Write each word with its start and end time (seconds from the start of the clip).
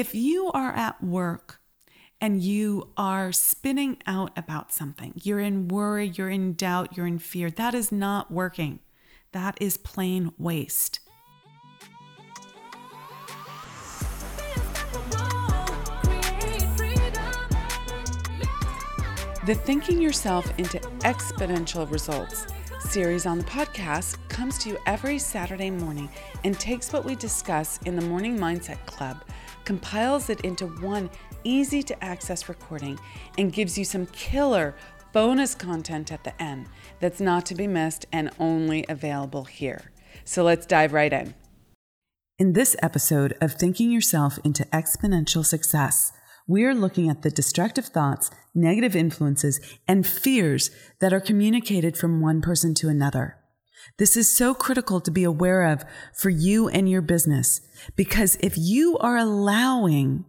if 0.00 0.14
you 0.14 0.50
are 0.52 0.72
at 0.72 1.04
work 1.04 1.60
and 2.22 2.42
you 2.42 2.88
are 2.96 3.32
spinning 3.32 3.98
out 4.06 4.30
about 4.34 4.72
something, 4.72 5.12
you're 5.22 5.40
in 5.40 5.68
worry, 5.68 6.08
you're 6.08 6.30
in 6.30 6.54
doubt, 6.54 6.96
you're 6.96 7.06
in 7.06 7.18
fear, 7.18 7.50
that 7.50 7.74
is 7.74 7.92
not 7.92 8.30
working. 8.30 8.78
That 9.32 9.58
is 9.60 9.76
plain 9.76 10.32
waste. 10.38 11.00
The 19.44 19.54
Thinking 19.54 20.00
Yourself 20.00 20.50
into 20.58 20.78
Exponential 21.00 21.90
Results 21.90 22.46
series 22.90 23.24
on 23.24 23.38
the 23.38 23.44
podcast 23.44 24.16
comes 24.28 24.58
to 24.58 24.70
you 24.70 24.78
every 24.86 25.18
Saturday 25.18 25.70
morning 25.70 26.08
and 26.42 26.58
takes 26.58 26.92
what 26.92 27.04
we 27.04 27.14
discuss 27.14 27.78
in 27.84 27.94
the 27.94 28.02
Morning 28.02 28.36
Mindset 28.36 28.84
Club, 28.86 29.22
compiles 29.70 30.28
it 30.28 30.40
into 30.40 30.66
one 30.66 31.08
easy 31.44 31.80
to 31.80 32.04
access 32.04 32.48
recording, 32.48 32.98
and 33.38 33.52
gives 33.52 33.78
you 33.78 33.84
some 33.84 34.04
killer 34.06 34.74
bonus 35.12 35.54
content 35.54 36.10
at 36.10 36.24
the 36.24 36.42
end 36.42 36.66
that's 36.98 37.20
not 37.20 37.46
to 37.46 37.54
be 37.54 37.68
missed 37.68 38.04
and 38.10 38.30
only 38.40 38.84
available 38.88 39.44
here. 39.44 39.92
So 40.24 40.42
let's 40.42 40.66
dive 40.66 40.92
right 40.92 41.12
in. 41.12 41.34
In 42.36 42.54
this 42.54 42.74
episode 42.82 43.36
of 43.40 43.52
Thinking 43.52 43.92
Yourself 43.92 44.40
into 44.42 44.64
Exponential 44.72 45.46
Success, 45.46 46.10
we 46.48 46.64
are 46.64 46.74
looking 46.74 47.08
at 47.08 47.22
the 47.22 47.30
destructive 47.30 47.86
thoughts, 47.86 48.28
negative 48.52 48.96
influences, 48.96 49.60
and 49.86 50.04
fears 50.04 50.72
that 50.98 51.12
are 51.12 51.20
communicated 51.20 51.96
from 51.96 52.20
one 52.20 52.40
person 52.40 52.74
to 52.74 52.88
another. 52.88 53.36
This 53.98 54.16
is 54.16 54.34
so 54.34 54.54
critical 54.54 55.00
to 55.00 55.10
be 55.10 55.24
aware 55.24 55.64
of 55.64 55.84
for 56.14 56.30
you 56.30 56.68
and 56.68 56.88
your 56.88 57.02
business 57.02 57.60
because 57.96 58.36
if 58.40 58.54
you 58.56 58.98
are 58.98 59.16
allowing 59.16 60.24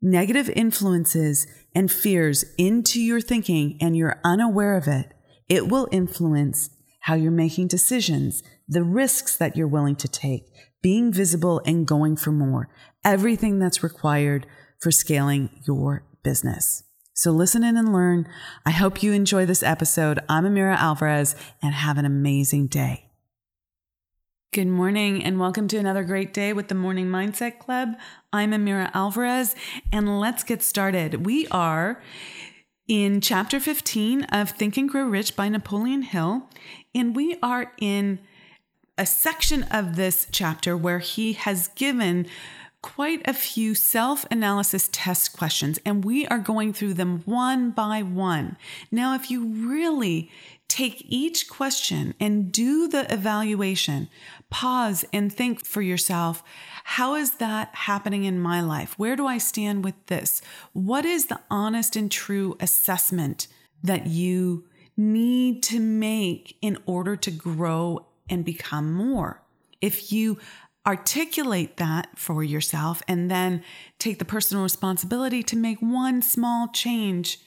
negative 0.00 0.48
influences 0.50 1.46
and 1.74 1.90
fears 1.90 2.44
into 2.56 3.00
your 3.00 3.20
thinking 3.20 3.76
and 3.80 3.96
you're 3.96 4.20
unaware 4.24 4.76
of 4.76 4.86
it, 4.86 5.12
it 5.48 5.68
will 5.68 5.88
influence 5.90 6.70
how 7.00 7.14
you're 7.14 7.30
making 7.30 7.68
decisions, 7.68 8.42
the 8.68 8.82
risks 8.82 9.36
that 9.36 9.56
you're 9.56 9.66
willing 9.66 9.96
to 9.96 10.08
take, 10.08 10.44
being 10.82 11.12
visible 11.12 11.60
and 11.64 11.86
going 11.86 12.16
for 12.16 12.30
more, 12.30 12.68
everything 13.04 13.58
that's 13.58 13.82
required 13.82 14.46
for 14.78 14.90
scaling 14.90 15.48
your 15.66 16.04
business. 16.22 16.84
So 17.18 17.32
listen 17.32 17.64
in 17.64 17.76
and 17.76 17.92
learn. 17.92 18.28
I 18.64 18.70
hope 18.70 19.02
you 19.02 19.12
enjoy 19.12 19.44
this 19.44 19.64
episode. 19.64 20.20
I'm 20.28 20.44
Amira 20.44 20.76
Alvarez 20.76 21.34
and 21.60 21.74
have 21.74 21.98
an 21.98 22.04
amazing 22.04 22.68
day. 22.68 23.10
Good 24.52 24.68
morning 24.68 25.24
and 25.24 25.40
welcome 25.40 25.66
to 25.66 25.78
another 25.78 26.04
great 26.04 26.32
day 26.32 26.52
with 26.52 26.68
the 26.68 26.76
Morning 26.76 27.08
Mindset 27.08 27.58
Club. 27.58 27.96
I'm 28.32 28.52
Amira 28.52 28.92
Alvarez 28.94 29.56
and 29.92 30.20
let's 30.20 30.44
get 30.44 30.62
started. 30.62 31.26
We 31.26 31.48
are 31.48 32.00
in 32.86 33.20
chapter 33.20 33.58
15 33.58 34.22
of 34.26 34.50
Think 34.50 34.76
and 34.76 34.88
Grow 34.88 35.08
Rich 35.08 35.34
by 35.34 35.48
Napoleon 35.48 36.02
Hill, 36.02 36.48
and 36.94 37.16
we 37.16 37.36
are 37.42 37.72
in 37.80 38.20
a 38.96 39.04
section 39.04 39.64
of 39.72 39.96
this 39.96 40.28
chapter 40.30 40.76
where 40.76 41.00
he 41.00 41.32
has 41.32 41.66
given 41.74 42.28
quite 42.82 43.26
a 43.26 43.32
few 43.32 43.74
self 43.74 44.24
analysis 44.30 44.88
test 44.92 45.36
questions, 45.36 45.78
and 45.84 46.04
we 46.04 46.26
are 46.26 46.38
going 46.38 46.72
through 46.72 46.94
them 46.94 47.22
one 47.24 47.70
by 47.70 48.02
one. 48.02 48.56
Now, 48.90 49.14
if 49.14 49.30
you 49.30 49.46
really 49.46 50.30
take 50.68 51.02
each 51.08 51.48
question 51.48 52.14
and 52.20 52.52
do 52.52 52.88
the 52.88 53.12
evaluation, 53.12 54.08
pause 54.50 55.04
and 55.12 55.32
think 55.32 55.64
for 55.64 55.82
yourself 55.82 56.42
how 56.84 57.16
is 57.16 57.32
that 57.32 57.74
happening 57.74 58.24
in 58.24 58.40
my 58.40 58.62
life? 58.62 58.98
Where 58.98 59.14
do 59.14 59.26
I 59.26 59.36
stand 59.36 59.84
with 59.84 60.06
this? 60.06 60.40
What 60.72 61.04
is 61.04 61.26
the 61.26 61.40
honest 61.50 61.96
and 61.96 62.10
true 62.10 62.56
assessment 62.60 63.46
that 63.82 64.06
you 64.06 64.64
need 64.96 65.62
to 65.64 65.80
make 65.80 66.56
in 66.62 66.78
order 66.86 67.14
to 67.14 67.30
grow 67.30 68.06
and 68.30 68.42
become 68.42 68.92
more? 68.92 69.42
If 69.82 70.12
you 70.12 70.38
articulate 70.88 71.76
that 71.76 72.08
for 72.16 72.42
yourself 72.42 73.02
and 73.06 73.30
then 73.30 73.62
take 73.98 74.18
the 74.18 74.24
personal 74.24 74.62
responsibility 74.62 75.42
to 75.42 75.54
make 75.54 75.78
one 75.80 76.22
small 76.22 76.66
change 76.68 77.38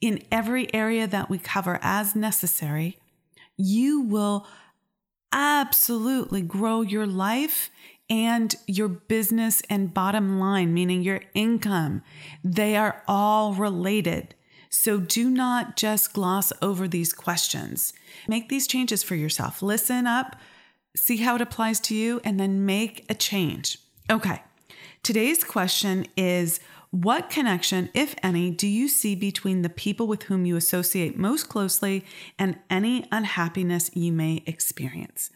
in 0.00 0.20
every 0.32 0.72
area 0.74 1.06
that 1.06 1.30
we 1.30 1.38
cover 1.38 1.78
as 1.80 2.16
necessary, 2.16 2.98
you 3.56 4.00
will 4.00 4.48
absolutely 5.30 6.42
grow 6.42 6.80
your 6.80 7.06
life 7.06 7.70
and 8.10 8.56
your 8.66 8.88
business 8.88 9.62
and 9.70 9.94
bottom 9.94 10.40
line, 10.40 10.74
meaning 10.74 11.00
your 11.00 11.20
income. 11.34 12.02
They 12.42 12.74
are 12.74 13.04
all 13.06 13.54
related. 13.54 14.34
So 14.70 14.98
do 14.98 15.30
not 15.30 15.76
just 15.76 16.14
gloss 16.14 16.52
over 16.60 16.88
these 16.88 17.12
questions. 17.12 17.92
Make 18.26 18.48
these 18.48 18.66
changes 18.66 19.04
for 19.04 19.14
yourself. 19.14 19.62
Listen 19.62 20.08
up 20.08 20.34
see 20.96 21.18
how 21.18 21.34
it 21.34 21.40
applies 21.40 21.80
to 21.80 21.94
you, 21.94 22.20
and 22.24 22.38
then 22.38 22.66
make 22.66 23.04
a 23.08 23.14
change. 23.14 23.78
Okay, 24.10 24.42
today's 25.02 25.44
question 25.44 26.06
is 26.16 26.60
What 26.90 27.30
connection, 27.30 27.90
if 27.94 28.14
any, 28.22 28.50
do 28.50 28.66
you 28.66 28.88
see 28.88 29.14
between 29.14 29.62
the 29.62 29.68
people 29.68 30.06
with 30.06 30.24
whom 30.24 30.46
you 30.46 30.56
associate 30.56 31.18
most 31.18 31.48
closely 31.48 32.04
and 32.38 32.58
any 32.70 33.06
unhappiness 33.12 33.90
you 33.94 34.12
may 34.12 34.42
experience? 34.46 35.30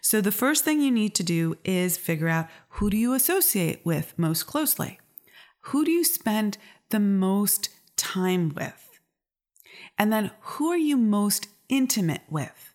So, 0.00 0.20
the 0.20 0.32
first 0.32 0.64
thing 0.64 0.80
you 0.80 0.90
need 0.90 1.14
to 1.16 1.22
do 1.22 1.56
is 1.64 1.96
figure 1.96 2.28
out 2.28 2.48
who 2.70 2.90
do 2.90 2.96
you 2.96 3.12
associate 3.12 3.84
with 3.84 4.14
most 4.16 4.44
closely? 4.44 4.98
Who 5.68 5.84
do 5.84 5.90
you 5.90 6.04
spend 6.04 6.58
the 6.90 7.00
most 7.00 7.70
time 7.96 8.52
with? 8.54 9.00
And 9.98 10.12
then 10.12 10.30
who 10.40 10.68
are 10.68 10.76
you 10.76 10.96
most 10.96 11.48
intimate 11.68 12.22
with? 12.28 12.73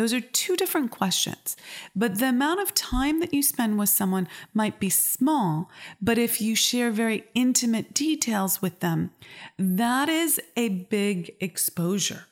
Those 0.00 0.14
are 0.14 0.20
two 0.22 0.56
different 0.56 0.90
questions. 0.90 1.58
But 1.94 2.18
the 2.20 2.30
amount 2.30 2.58
of 2.60 2.72
time 2.72 3.20
that 3.20 3.34
you 3.34 3.42
spend 3.42 3.78
with 3.78 3.90
someone 3.90 4.28
might 4.54 4.80
be 4.80 4.88
small, 4.88 5.68
but 6.00 6.16
if 6.16 6.40
you 6.40 6.56
share 6.56 6.90
very 6.90 7.24
intimate 7.34 7.92
details 7.92 8.62
with 8.62 8.80
them, 8.80 9.10
that 9.58 10.08
is 10.08 10.40
a 10.56 10.70
big 10.70 11.34
exposure. 11.38 12.24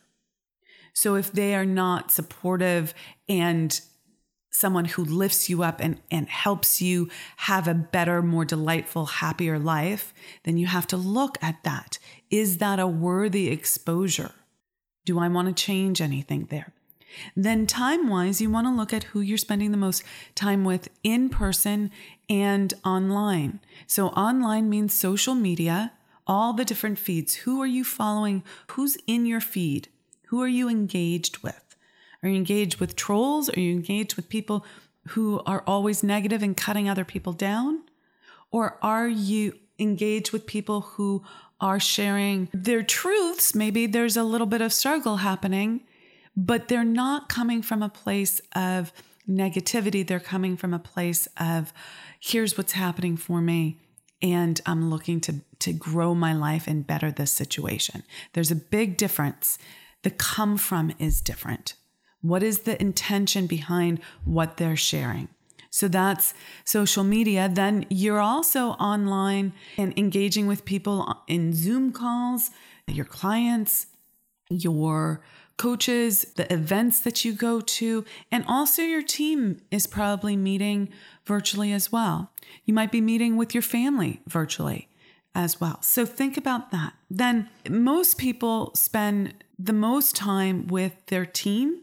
So 0.94 1.14
if 1.14 1.30
they 1.30 1.54
are 1.54 1.66
not 1.66 2.10
supportive 2.10 2.94
and 3.28 3.78
someone 4.50 4.86
who 4.86 5.04
lifts 5.04 5.50
you 5.50 5.62
up 5.62 5.78
and, 5.78 6.00
and 6.10 6.26
helps 6.26 6.80
you 6.80 7.10
have 7.36 7.68
a 7.68 7.74
better, 7.74 8.22
more 8.22 8.46
delightful, 8.46 9.04
happier 9.04 9.58
life, 9.58 10.14
then 10.44 10.56
you 10.56 10.68
have 10.68 10.86
to 10.86 10.96
look 10.96 11.36
at 11.42 11.62
that. 11.64 11.98
Is 12.30 12.56
that 12.56 12.80
a 12.80 12.86
worthy 12.86 13.50
exposure? 13.50 14.32
Do 15.04 15.18
I 15.18 15.28
want 15.28 15.54
to 15.54 15.62
change 15.62 16.00
anything 16.00 16.46
there? 16.46 16.72
Then, 17.36 17.66
time 17.66 18.08
wise, 18.08 18.40
you 18.40 18.50
want 18.50 18.66
to 18.66 18.74
look 18.74 18.92
at 18.92 19.04
who 19.04 19.20
you're 19.20 19.38
spending 19.38 19.70
the 19.70 19.76
most 19.76 20.02
time 20.34 20.64
with 20.64 20.88
in 21.02 21.28
person 21.28 21.90
and 22.28 22.74
online. 22.84 23.60
So, 23.86 24.08
online 24.08 24.68
means 24.68 24.92
social 24.92 25.34
media, 25.34 25.92
all 26.26 26.52
the 26.52 26.64
different 26.64 26.98
feeds. 26.98 27.34
Who 27.34 27.60
are 27.62 27.66
you 27.66 27.84
following? 27.84 28.42
Who's 28.72 28.96
in 29.06 29.26
your 29.26 29.40
feed? 29.40 29.88
Who 30.26 30.42
are 30.42 30.48
you 30.48 30.68
engaged 30.68 31.38
with? 31.38 31.76
Are 32.22 32.28
you 32.28 32.36
engaged 32.36 32.80
with 32.80 32.96
trolls? 32.96 33.48
Are 33.48 33.60
you 33.60 33.72
engaged 33.72 34.16
with 34.16 34.28
people 34.28 34.64
who 35.08 35.40
are 35.46 35.64
always 35.66 36.02
negative 36.02 36.42
and 36.42 36.56
cutting 36.56 36.88
other 36.88 37.04
people 37.04 37.32
down? 37.32 37.82
Or 38.50 38.78
are 38.82 39.08
you 39.08 39.54
engaged 39.78 40.32
with 40.32 40.46
people 40.46 40.80
who 40.80 41.22
are 41.60 41.80
sharing 41.80 42.48
their 42.52 42.82
truths? 42.82 43.54
Maybe 43.54 43.86
there's 43.86 44.16
a 44.16 44.24
little 44.24 44.46
bit 44.46 44.60
of 44.60 44.72
struggle 44.72 45.18
happening 45.18 45.82
but 46.36 46.68
they're 46.68 46.84
not 46.84 47.28
coming 47.28 47.62
from 47.62 47.82
a 47.82 47.88
place 47.88 48.40
of 48.54 48.92
negativity. 49.28 50.06
They're 50.06 50.20
coming 50.20 50.56
from 50.56 50.72
a 50.72 50.78
place 50.78 51.28
of, 51.38 51.72
here's 52.20 52.56
what's 52.56 52.72
happening 52.72 53.16
for 53.16 53.40
me. 53.40 53.78
And 54.20 54.60
I'm 54.66 54.90
looking 54.90 55.20
to, 55.22 55.36
to 55.60 55.72
grow 55.72 56.14
my 56.14 56.32
life 56.32 56.66
and 56.66 56.86
better 56.86 57.10
this 57.10 57.32
situation. 57.32 58.02
There's 58.32 58.50
a 58.50 58.56
big 58.56 58.96
difference. 58.96 59.58
The 60.02 60.10
come 60.10 60.56
from 60.56 60.92
is 60.98 61.20
different. 61.20 61.74
What 62.20 62.42
is 62.42 62.60
the 62.60 62.80
intention 62.80 63.46
behind 63.46 64.00
what 64.24 64.56
they're 64.56 64.76
sharing? 64.76 65.28
So 65.70 65.86
that's 65.86 66.34
social 66.64 67.04
media. 67.04 67.48
Then 67.52 67.86
you're 67.90 68.20
also 68.20 68.70
online 68.70 69.52
and 69.76 69.96
engaging 69.96 70.46
with 70.46 70.64
people 70.64 71.22
in 71.28 71.52
Zoom 71.52 71.92
calls, 71.92 72.50
your 72.86 73.04
clients, 73.04 73.86
your 74.50 75.22
coaches, 75.58 76.24
the 76.36 76.50
events 76.50 77.00
that 77.00 77.24
you 77.24 77.34
go 77.34 77.60
to, 77.60 78.04
and 78.32 78.44
also 78.48 78.80
your 78.80 79.02
team 79.02 79.60
is 79.70 79.86
probably 79.86 80.36
meeting 80.36 80.88
virtually 81.26 81.72
as 81.72 81.92
well. 81.92 82.32
You 82.64 82.72
might 82.72 82.90
be 82.90 83.02
meeting 83.02 83.36
with 83.36 83.52
your 83.54 83.62
family 83.62 84.22
virtually 84.26 84.88
as 85.34 85.60
well. 85.60 85.82
So 85.82 86.06
think 86.06 86.36
about 86.36 86.70
that. 86.70 86.94
Then 87.10 87.50
most 87.68 88.16
people 88.16 88.72
spend 88.74 89.34
the 89.58 89.72
most 89.72 90.16
time 90.16 90.66
with 90.68 90.94
their 91.06 91.26
team 91.26 91.82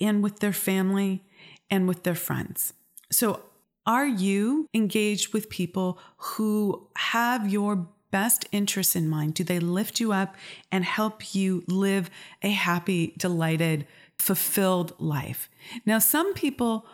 and 0.00 0.22
with 0.22 0.38
their 0.40 0.52
family 0.52 1.24
and 1.70 1.88
with 1.88 2.04
their 2.04 2.14
friends. 2.14 2.74
So 3.10 3.40
Are 3.86 4.06
you 4.06 4.66
engaged 4.72 5.34
with 5.34 5.50
people 5.50 5.98
who 6.16 6.88
have 6.96 7.50
your 7.50 7.86
best 8.14 8.46
interests 8.52 8.94
in 8.94 9.08
mind? 9.08 9.34
Do 9.34 9.42
they 9.42 9.58
lift 9.58 9.98
you 9.98 10.12
up 10.12 10.36
and 10.70 10.84
help 10.84 11.34
you 11.34 11.64
live 11.66 12.08
a 12.42 12.50
happy, 12.50 13.12
delighted, 13.18 13.88
fulfilled 14.20 14.92
life? 15.00 15.50
Now, 15.84 15.98
some 15.98 16.32
people 16.34 16.86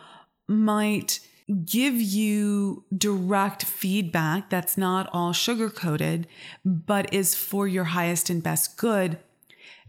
might 0.47 1.19
give 1.63 1.93
you 1.93 2.85
direct 2.97 3.65
feedback 3.65 4.49
that's 4.49 4.79
not 4.79 5.11
all 5.13 5.31
sugar 5.31 5.69
coated, 5.69 6.25
but 6.65 7.13
is 7.13 7.35
for 7.35 7.67
your 7.67 7.83
highest 7.83 8.31
and 8.31 8.41
best 8.41 8.75
good 8.75 9.19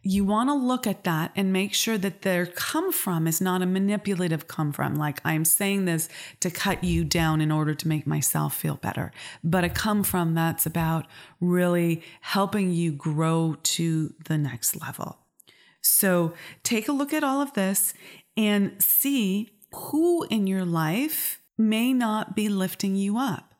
you 0.03 0.25
want 0.25 0.49
to 0.49 0.55
look 0.55 0.87
at 0.87 1.05
that 1.05 1.31
and 1.37 1.53
make 1.53 1.75
sure 1.75 1.97
that 1.97 2.23
their 2.23 2.47
come 2.47 2.93
from 2.93 3.27
is 3.27 3.41
not 3.41 3.63
a 3.63 3.67
manipulative 3.67 4.49
come 4.49 4.73
from, 4.73 4.97
like 4.97 5.21
I'm 5.25 5.45
saying 5.45 5.85
this 5.85 6.09
to 6.41 6.51
cut 6.51 6.83
you 6.83 7.05
down 7.05 7.41
in 7.41 7.53
order 7.53 7.75
to 7.75 7.89
make 7.89 8.07
myself 8.07 8.55
feel 8.55 8.77
better, 8.77 9.13
but 9.45 9.65
a 9.65 9.69
come 9.69 10.03
from 10.03 10.35
that's 10.35 10.67
about 10.67 11.07
really 11.41 12.03
helping 12.21 12.73
you 12.73 12.93
grow 12.93 13.57
to 13.63 14.13
the 14.25 14.39
next 14.39 14.81
level. 14.81 15.19
So 15.83 16.35
take 16.63 16.89
a 16.89 16.93
look 16.93 17.13
at 17.13 17.25
all 17.25 17.41
of 17.41 17.55
this 17.55 17.95
and 18.37 18.83
see 18.83 19.51
who 19.73 20.25
in 20.25 20.47
your 20.47 20.65
life 20.65 21.41
may 21.57 21.93
not 21.93 22.35
be 22.35 22.49
lifting 22.49 22.97
you 22.97 23.19
up. 23.19 23.55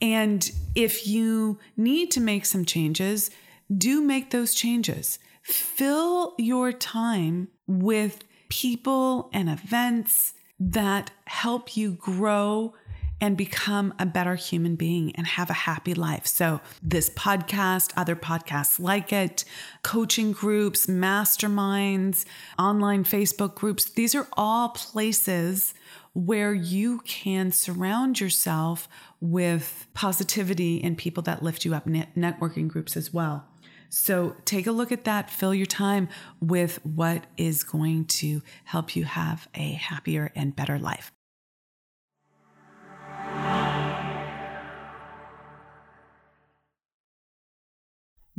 And 0.00 0.50
if 0.74 1.06
you 1.06 1.58
need 1.76 2.10
to 2.12 2.20
make 2.20 2.46
some 2.46 2.64
changes, 2.64 3.30
do 3.76 4.02
make 4.02 4.30
those 4.30 4.54
changes. 4.54 5.18
Fill 5.44 6.34
your 6.38 6.72
time 6.72 7.48
with 7.66 8.24
people 8.48 9.28
and 9.34 9.50
events 9.50 10.32
that 10.58 11.10
help 11.26 11.76
you 11.76 11.92
grow 11.92 12.72
and 13.20 13.36
become 13.36 13.92
a 13.98 14.06
better 14.06 14.36
human 14.36 14.74
being 14.74 15.14
and 15.16 15.26
have 15.26 15.50
a 15.50 15.54
happy 15.54 15.92
life. 15.92 16.26
So, 16.26 16.60
this 16.82 17.10
podcast, 17.10 17.92
other 17.94 18.16
podcasts 18.16 18.80
like 18.80 19.12
it, 19.12 19.44
coaching 19.82 20.32
groups, 20.32 20.86
masterminds, 20.86 22.24
online 22.58 23.04
Facebook 23.04 23.54
groups, 23.54 23.84
these 23.84 24.14
are 24.14 24.26
all 24.32 24.70
places 24.70 25.74
where 26.14 26.54
you 26.54 27.00
can 27.00 27.52
surround 27.52 28.18
yourself 28.18 28.88
with 29.20 29.86
positivity 29.92 30.82
and 30.82 30.96
people 30.96 31.22
that 31.24 31.42
lift 31.42 31.66
you 31.66 31.74
up, 31.74 31.86
networking 31.86 32.68
groups 32.68 32.96
as 32.96 33.12
well. 33.12 33.46
So 33.94 34.34
take 34.44 34.66
a 34.66 34.72
look 34.72 34.90
at 34.90 35.04
that. 35.04 35.30
Fill 35.30 35.54
your 35.54 35.66
time 35.66 36.08
with 36.40 36.84
what 36.84 37.28
is 37.36 37.62
going 37.62 38.06
to 38.06 38.42
help 38.64 38.96
you 38.96 39.04
have 39.04 39.46
a 39.54 39.74
happier 39.74 40.32
and 40.34 40.54
better 40.56 40.80
life. 40.80 41.12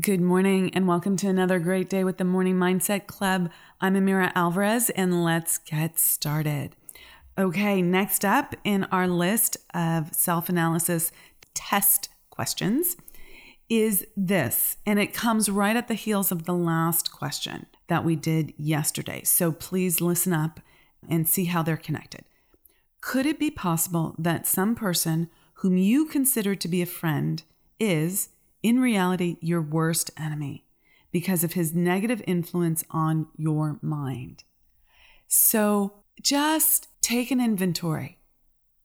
Good 0.01 0.19
morning 0.19 0.71
and 0.73 0.89
welcome 0.89 1.15
to 1.15 1.29
another 1.29 1.59
great 1.59 1.89
day 1.89 2.03
with 2.03 2.17
the 2.17 2.25
Morning 2.25 2.55
Mindset 2.55 3.07
Club. 3.07 3.49
I'm 3.79 3.93
Amira 3.95 4.33
Alvarez 4.35 4.89
and 4.89 5.23
let's 5.23 5.57
get 5.57 5.97
started. 5.97 6.75
Okay, 7.37 7.81
next 7.81 8.25
up 8.25 8.55
in 8.65 8.83
our 8.91 9.07
list 9.07 9.55
of 9.73 10.13
self 10.13 10.49
analysis 10.49 11.13
test 11.53 12.09
questions 12.29 12.97
is 13.69 14.05
this, 14.15 14.77
and 14.85 14.99
it 14.99 15.13
comes 15.13 15.49
right 15.49 15.75
at 15.75 15.87
the 15.87 15.93
heels 15.95 16.31
of 16.31 16.45
the 16.45 16.53
last 16.53 17.11
question 17.11 17.65
that 17.87 18.05
we 18.05 18.15
did 18.15 18.53
yesterday. 18.57 19.23
So 19.23 19.51
please 19.51 20.01
listen 20.01 20.33
up 20.33 20.59
and 21.07 21.27
see 21.27 21.45
how 21.45 21.63
they're 21.63 21.77
connected. 21.77 22.25
Could 23.01 23.25
it 23.25 23.39
be 23.39 23.51
possible 23.51 24.15
that 24.17 24.47
some 24.47 24.75
person 24.75 25.29
whom 25.55 25.77
you 25.77 26.05
consider 26.05 26.55
to 26.55 26.67
be 26.67 26.81
a 26.81 26.87
friend 26.87 27.43
is, 27.79 28.29
in 28.63 28.79
reality, 28.79 29.37
your 29.41 29.61
worst 29.61 30.11
enemy 30.17 30.65
because 31.11 31.43
of 31.43 31.53
his 31.53 31.73
negative 31.73 32.21
influence 32.27 32.83
on 32.89 33.27
your 33.35 33.79
mind? 33.81 34.43
So 35.27 36.03
just 36.21 36.87
take 37.01 37.31
an 37.31 37.39
inventory. 37.39 38.19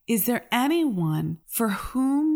Is 0.07 0.27
there 0.27 0.47
anyone 0.51 1.39
for 1.47 1.69
whom 1.69 2.30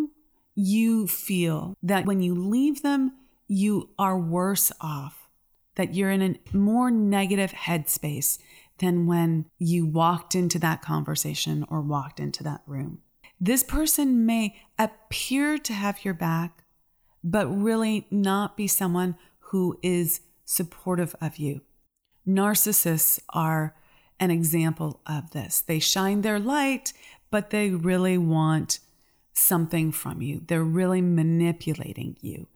you 0.54 1.06
feel 1.06 1.76
that 1.82 2.06
when 2.06 2.20
you 2.20 2.34
leave 2.34 2.82
them, 2.82 3.12
you 3.46 3.90
are 3.98 4.18
worse 4.18 4.72
off, 4.80 5.28
that 5.74 5.94
you're 5.94 6.10
in 6.10 6.22
a 6.22 6.56
more 6.56 6.90
negative 6.90 7.52
headspace 7.52 8.38
than 8.78 9.06
when 9.06 9.46
you 9.58 9.86
walked 9.86 10.34
into 10.34 10.58
that 10.58 10.82
conversation 10.82 11.64
or 11.68 11.80
walked 11.80 12.18
into 12.18 12.42
that 12.42 12.62
room. 12.66 13.00
This 13.40 13.62
person 13.62 14.26
may 14.26 14.56
appear 14.78 15.58
to 15.58 15.72
have 15.72 16.04
your 16.04 16.14
back, 16.14 16.64
but 17.22 17.46
really 17.46 18.06
not 18.10 18.56
be 18.56 18.66
someone 18.66 19.16
who 19.50 19.78
is 19.82 20.20
supportive 20.44 21.14
of 21.20 21.36
you. 21.36 21.60
Narcissists 22.26 23.20
are 23.30 23.74
an 24.20 24.30
example 24.30 25.00
of 25.06 25.30
this. 25.30 25.60
They 25.60 25.78
shine 25.78 26.22
their 26.22 26.38
light, 26.38 26.92
but 27.30 27.50
they 27.50 27.70
really 27.70 28.16
want 28.16 28.80
something 29.34 29.92
from 29.92 30.22
you. 30.22 30.42
They're 30.46 30.64
really 30.64 31.02
manipulating 31.02 32.16
you. 32.20 32.46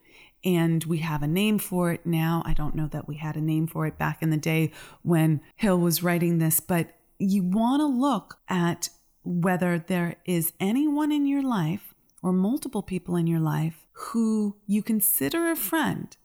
And 0.45 0.85
we 0.85 0.99
have 0.99 1.23
a 1.23 1.27
name 1.27 1.59
for 1.59 1.93
it 1.93 2.07
now. 2.07 2.43
I 2.47 2.55
don't 2.55 2.77
know 2.77 2.87
that 2.89 3.09
we 3.09 3.17
had 3.17 3.37
a 3.37 3.41
name 3.41 3.67
for 3.67 3.87
it 3.87 3.99
back 3.99 4.23
in 4.23 4.31
the 4.31 4.37
day 4.37 4.73
when 5.03 5.41
Hill 5.57 5.79
was 5.79 6.03
writing 6.03 6.39
this, 6.39 6.61
but 6.61 6.95
you 7.19 7.43
want 7.43 7.81
to 7.81 7.87
look 7.87 8.39
at 8.49 8.89
whether 9.25 9.79
there 9.79 10.17
is 10.25 10.53
anyone 10.61 11.11
in 11.11 11.27
your 11.27 11.43
life 11.43 11.93
or 12.23 12.33
multiple 12.33 12.83
people 12.83 13.17
in 13.17 13.27
your 13.27 13.41
life 13.41 13.87
who 13.93 14.57
you 14.67 14.83
consider 14.83 15.51
a 15.51 15.57
friend. 15.57 16.17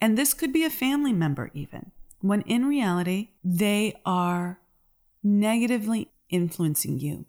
And 0.00 0.16
this 0.16 0.32
could 0.32 0.52
be 0.52 0.64
a 0.64 0.70
family 0.70 1.12
member, 1.12 1.50
even, 1.52 1.90
when 2.20 2.42
in 2.42 2.66
reality, 2.66 3.30
they 3.42 3.94
are 4.04 4.60
negatively 5.22 6.12
influencing 6.30 7.00
you 7.00 7.26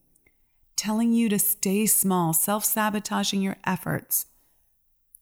telling 0.78 1.12
you 1.12 1.28
to 1.28 1.40
stay 1.40 1.86
small, 1.86 2.32
self 2.32 2.64
sabotaging 2.64 3.42
your 3.42 3.58
efforts. 3.66 4.28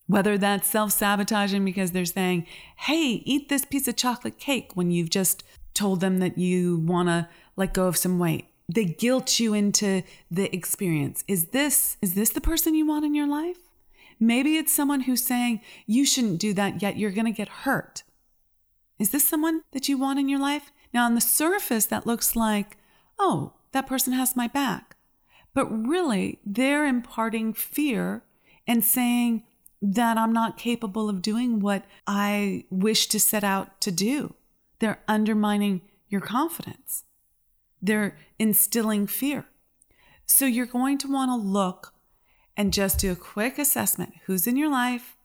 Whether 0.06 0.38
that's 0.38 0.68
self 0.68 0.92
sabotaging 0.92 1.64
because 1.64 1.90
they're 1.90 2.04
saying, 2.04 2.46
hey, 2.76 3.22
eat 3.24 3.48
this 3.48 3.64
piece 3.64 3.88
of 3.88 3.96
chocolate 3.96 4.38
cake 4.38 4.70
when 4.74 4.90
you've 4.92 5.10
just 5.10 5.42
told 5.74 6.00
them 6.00 6.18
that 6.18 6.38
you 6.38 6.78
want 6.78 7.08
to 7.08 7.28
let 7.56 7.74
go 7.74 7.86
of 7.86 7.96
some 7.96 8.18
weight. 8.18 8.46
They 8.72 8.84
guilt 8.84 9.40
you 9.40 9.54
into 9.54 10.02
the 10.30 10.54
experience. 10.54 11.24
Is 11.26 11.46
this 11.46 11.96
is 12.00 12.14
this 12.14 12.30
the 12.30 12.40
person 12.40 12.74
you 12.74 12.86
want 12.86 13.04
in 13.04 13.14
your 13.14 13.26
life? 13.26 13.58
Maybe 14.18 14.56
it's 14.56 14.72
someone 14.72 15.02
who's 15.02 15.22
saying 15.22 15.60
you 15.86 16.06
shouldn't 16.06 16.38
do 16.38 16.54
that 16.54 16.82
yet 16.82 16.96
you're 16.96 17.10
going 17.10 17.26
to 17.26 17.32
get 17.32 17.48
hurt. 17.48 18.02
Is 18.98 19.10
this 19.10 19.26
someone 19.26 19.62
that 19.72 19.88
you 19.88 19.98
want 19.98 20.18
in 20.18 20.28
your 20.28 20.40
life? 20.40 20.72
Now 20.94 21.04
on 21.04 21.14
the 21.14 21.20
surface 21.20 21.86
that 21.86 22.06
looks 22.06 22.34
like, 22.34 22.78
"Oh, 23.18 23.54
that 23.72 23.86
person 23.86 24.12
has 24.12 24.36
my 24.36 24.46
back." 24.46 24.85
But 25.56 25.72
really, 25.72 26.38
they're 26.44 26.84
imparting 26.84 27.54
fear 27.54 28.22
and 28.66 28.84
saying 28.84 29.44
that 29.80 30.18
I'm 30.18 30.34
not 30.34 30.58
capable 30.58 31.08
of 31.08 31.22
doing 31.22 31.60
what 31.60 31.86
I 32.06 32.66
wish 32.68 33.06
to 33.06 33.18
set 33.18 33.42
out 33.42 33.80
to 33.80 33.90
do. 33.90 34.34
They're 34.80 35.00
undermining 35.08 35.80
your 36.10 36.20
confidence. 36.20 37.04
They're 37.80 38.18
instilling 38.38 39.06
fear. 39.06 39.46
So 40.26 40.44
you're 40.44 40.66
going 40.66 40.98
to 40.98 41.10
want 41.10 41.30
to 41.30 41.48
look 41.48 41.94
and 42.54 42.70
just 42.70 42.98
do 42.98 43.10
a 43.10 43.16
quick 43.16 43.58
assessment 43.58 44.12
who's 44.26 44.46
in 44.46 44.58
your 44.58 44.70
life, 44.70 45.16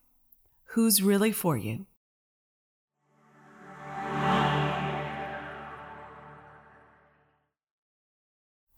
who's 0.76 1.04
really 1.04 1.34
for 1.34 1.58
you, 1.58 1.88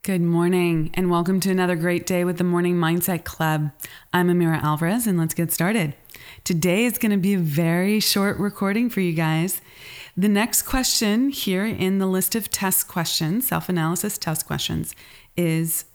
Good 0.03 0.19
morning, 0.19 0.89
and 0.95 1.09
welcome 1.09 1.39
to 1.39 1.49
another 1.49 1.77
great 1.77 2.05
day 2.05 2.25
with 2.25 2.37
the 2.37 2.43
Morning 2.43 2.75
Mindset 2.75 3.23
Club. 3.23 3.71
I'm 4.11 4.27
Amira 4.27 4.61
Alvarez, 4.61 5.07
and 5.07 5.17
let's 5.17 5.33
get 5.33 5.53
started. 5.53 5.95
Today 6.43 6.83
is 6.83 6.97
going 6.97 7.13
to 7.13 7.17
be 7.17 7.35
a 7.35 7.39
very 7.39 8.01
short 8.01 8.37
recording 8.37 8.89
for 8.89 8.99
you 8.99 9.13
guys. 9.13 9.61
The 10.17 10.27
next 10.27 10.63
question 10.63 11.29
here 11.29 11.65
in 11.65 11.99
the 11.99 12.05
list 12.05 12.35
of 12.35 12.49
test 12.49 12.89
questions, 12.89 13.47
self 13.47 13.69
analysis 13.69 14.17
test 14.17 14.45
questions, 14.45 14.93
is 15.37 15.85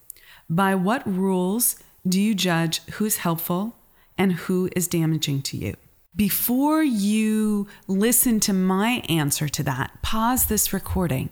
By 0.49 0.75
what 0.75 1.07
rules 1.07 1.77
do 2.09 2.19
you 2.19 2.35
judge 2.35 2.81
who's 2.93 3.19
helpful 3.19 3.77
and 4.17 4.33
who 4.33 4.71
is 4.75 4.89
damaging 4.89 5.43
to 5.43 5.59
you? 5.59 5.75
Before 6.17 6.83
you 6.83 7.67
listen 7.87 8.41
to 8.41 8.55
my 8.55 9.03
answer 9.11 9.51
to 9.51 9.63
that, 9.65 10.01
pause 10.01 10.47
this 10.47 10.73
recording 10.73 11.29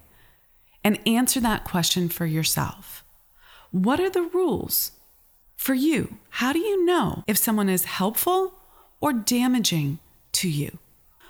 and 0.87 1.01
answer 1.07 1.41
that 1.41 1.65
question 1.65 2.09
for 2.09 2.25
yourself. 2.25 3.05
What 3.71 4.01
are 4.01 4.11
the 4.11 4.23
rules 4.23 4.93
for 5.57 5.75
you? 5.75 6.19
How 6.31 6.53
do 6.53 6.61
you 6.61 6.85
know 6.85 7.25
if 7.27 7.37
someone 7.37 7.69
is 7.69 7.85
helpful 7.85 8.55
or 9.01 9.13
damaging 9.13 9.99
to 10.33 10.49
you? 10.49 10.79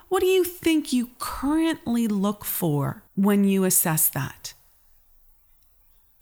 What 0.08 0.20
do 0.20 0.26
you 0.26 0.44
think 0.44 0.92
you 0.92 1.10
currently 1.18 2.06
look 2.06 2.44
for 2.44 3.02
when 3.14 3.44
you 3.44 3.64
assess 3.64 4.08
that? 4.10 4.52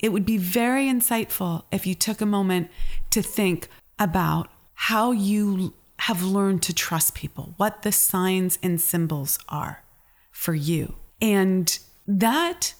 it 0.05 0.13
would 0.13 0.27
be 0.27 0.37
very 0.37 0.85
insightful 0.85 1.63
if 1.73 1.87
you 1.87 1.95
took 1.95 2.21
a 2.21 2.27
moment 2.27 2.71
to 3.09 3.23
think 3.23 3.69
about 3.99 4.51
how 4.75 5.13
you 5.13 5.73
have 6.01 6.23
learned 6.23 6.63
to 6.63 6.75
trust 6.75 7.15
people, 7.15 7.55
what 7.57 7.81
the 7.81 7.91
signs 7.91 8.59
and 8.63 8.79
symbols 8.79 9.39
are 9.49 9.83
for 10.31 10.55
you. 10.55 10.97
And 11.23 11.79
that 12.07 12.75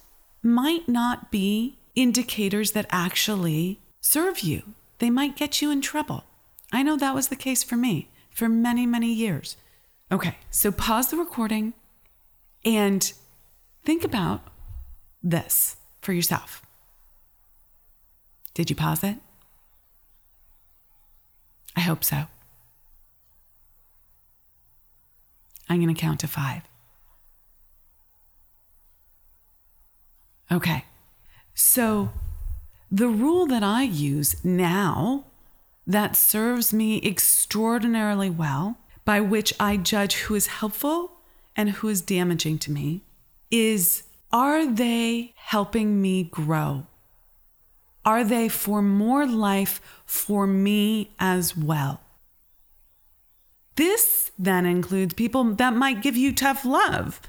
might 0.45 0.87
not 0.87 1.31
be 1.31 1.77
indicators 1.95 2.71
that 2.71 2.85
actually 2.91 3.79
serve 3.99 4.41
you. 4.41 4.61
They 4.99 5.09
might 5.09 5.35
get 5.35 5.61
you 5.61 5.71
in 5.71 5.81
trouble. 5.81 6.23
I 6.71 6.83
know 6.83 6.95
that 6.97 7.15
was 7.15 7.29
the 7.29 7.35
case 7.35 7.63
for 7.63 7.75
me 7.75 8.09
for 8.29 8.47
many, 8.47 8.85
many 8.85 9.11
years. 9.11 9.57
Okay, 10.11 10.37
so 10.51 10.71
pause 10.71 11.09
the 11.09 11.17
recording 11.17 11.73
and 12.63 13.11
think 13.83 14.03
about 14.03 14.47
this 15.23 15.77
for 15.99 16.13
yourself. 16.13 16.61
Did 18.53 18.69
you 18.69 18.75
pause 18.75 19.03
it? 19.03 19.17
I 21.75 21.79
hope 21.79 22.03
so. 22.03 22.25
I'm 25.67 25.81
going 25.81 25.93
to 25.93 25.99
count 25.99 26.19
to 26.19 26.27
five. 26.27 26.61
Okay. 30.51 30.85
So, 31.53 32.11
the 32.91 33.07
rule 33.07 33.45
that 33.47 33.63
I 33.63 33.83
use 33.83 34.43
now 34.43 35.25
that 35.87 36.15
serves 36.15 36.73
me 36.73 37.01
extraordinarily 37.03 38.29
well, 38.29 38.77
by 39.03 39.21
which 39.21 39.53
I 39.59 39.77
judge 39.77 40.15
who 40.15 40.35
is 40.35 40.47
helpful 40.47 41.11
and 41.55 41.69
who 41.71 41.89
is 41.89 42.01
damaging 42.01 42.59
to 42.59 42.71
me, 42.71 43.01
is 43.51 44.03
are 44.31 44.65
they 44.65 45.33
helping 45.35 46.01
me 46.01 46.23
grow? 46.23 46.87
Are 48.03 48.23
they 48.23 48.49
for 48.49 48.81
more 48.81 49.25
life 49.25 49.81
for 50.05 50.45
me 50.45 51.11
as 51.19 51.55
well? 51.57 52.01
This 53.75 54.31
then 54.37 54.65
includes 54.65 55.13
people 55.13 55.43
that 55.55 55.73
might 55.73 56.01
give 56.01 56.15
you 56.15 56.33
tough 56.33 56.65
love, 56.65 57.19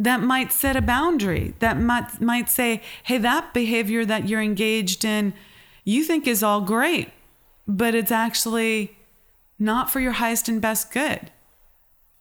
that 0.00 0.22
might 0.22 0.50
set 0.50 0.76
a 0.76 0.82
boundary, 0.82 1.52
that 1.58 1.78
might, 1.78 2.22
might 2.22 2.48
say, 2.48 2.82
hey, 3.02 3.18
that 3.18 3.52
behavior 3.52 4.06
that 4.06 4.28
you're 4.28 4.40
engaged 4.40 5.04
in, 5.04 5.34
you 5.84 6.04
think 6.04 6.26
is 6.26 6.42
all 6.42 6.62
great, 6.62 7.10
but 7.68 7.94
it's 7.94 8.10
actually 8.10 8.96
not 9.58 9.90
for 9.90 10.00
your 10.00 10.12
highest 10.12 10.48
and 10.48 10.60
best 10.60 10.90
good. 10.90 11.30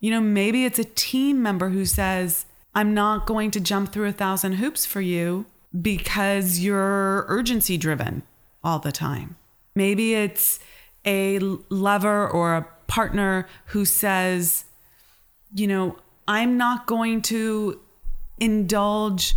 You 0.02 0.12
know, 0.12 0.20
maybe 0.20 0.66
it's 0.66 0.78
a 0.78 0.84
team 0.84 1.42
member 1.42 1.70
who 1.70 1.86
says, 1.86 2.46
I'm 2.76 2.94
not 2.94 3.26
going 3.26 3.50
to 3.52 3.62
jump 3.62 3.94
through 3.94 4.10
a 4.10 4.14
thousand 4.14 4.54
hoops 4.54 4.86
for 4.86 5.00
you 5.00 5.46
because 5.82 6.60
you're 6.60 7.26
urgency 7.30 7.78
driven 7.78 8.24
all 8.62 8.80
the 8.80 8.92
time. 8.92 9.38
Maybe 9.74 10.16
it's 10.16 10.60
a 11.06 11.40
lover 11.70 12.28
or 12.28 12.58
a 12.58 12.68
partner 12.88 13.48
who 13.68 13.86
says, 13.86 14.66
you 15.54 15.66
know, 15.66 15.96
I'm 16.30 16.58
not 16.58 16.86
going 16.86 17.24
to 17.24 17.80
indulge 18.40 19.34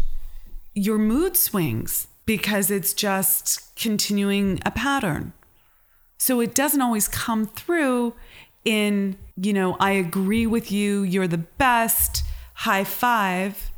your 0.74 0.98
mood 0.98 1.38
swings 1.38 2.06
because 2.26 2.70
it's 2.70 2.92
just 2.92 3.74
continuing 3.76 4.60
a 4.66 4.70
pattern. 4.70 5.32
So 6.18 6.40
it 6.40 6.54
doesn't 6.54 6.82
always 6.82 7.08
come 7.08 7.46
through 7.46 8.14
in, 8.66 9.16
you 9.36 9.54
know, 9.54 9.74
I 9.80 9.92
agree 9.92 10.46
with 10.46 10.70
you, 10.70 11.02
you're 11.02 11.26
the 11.26 11.38
best, 11.38 12.24
high 12.52 12.84
five. 12.84 13.70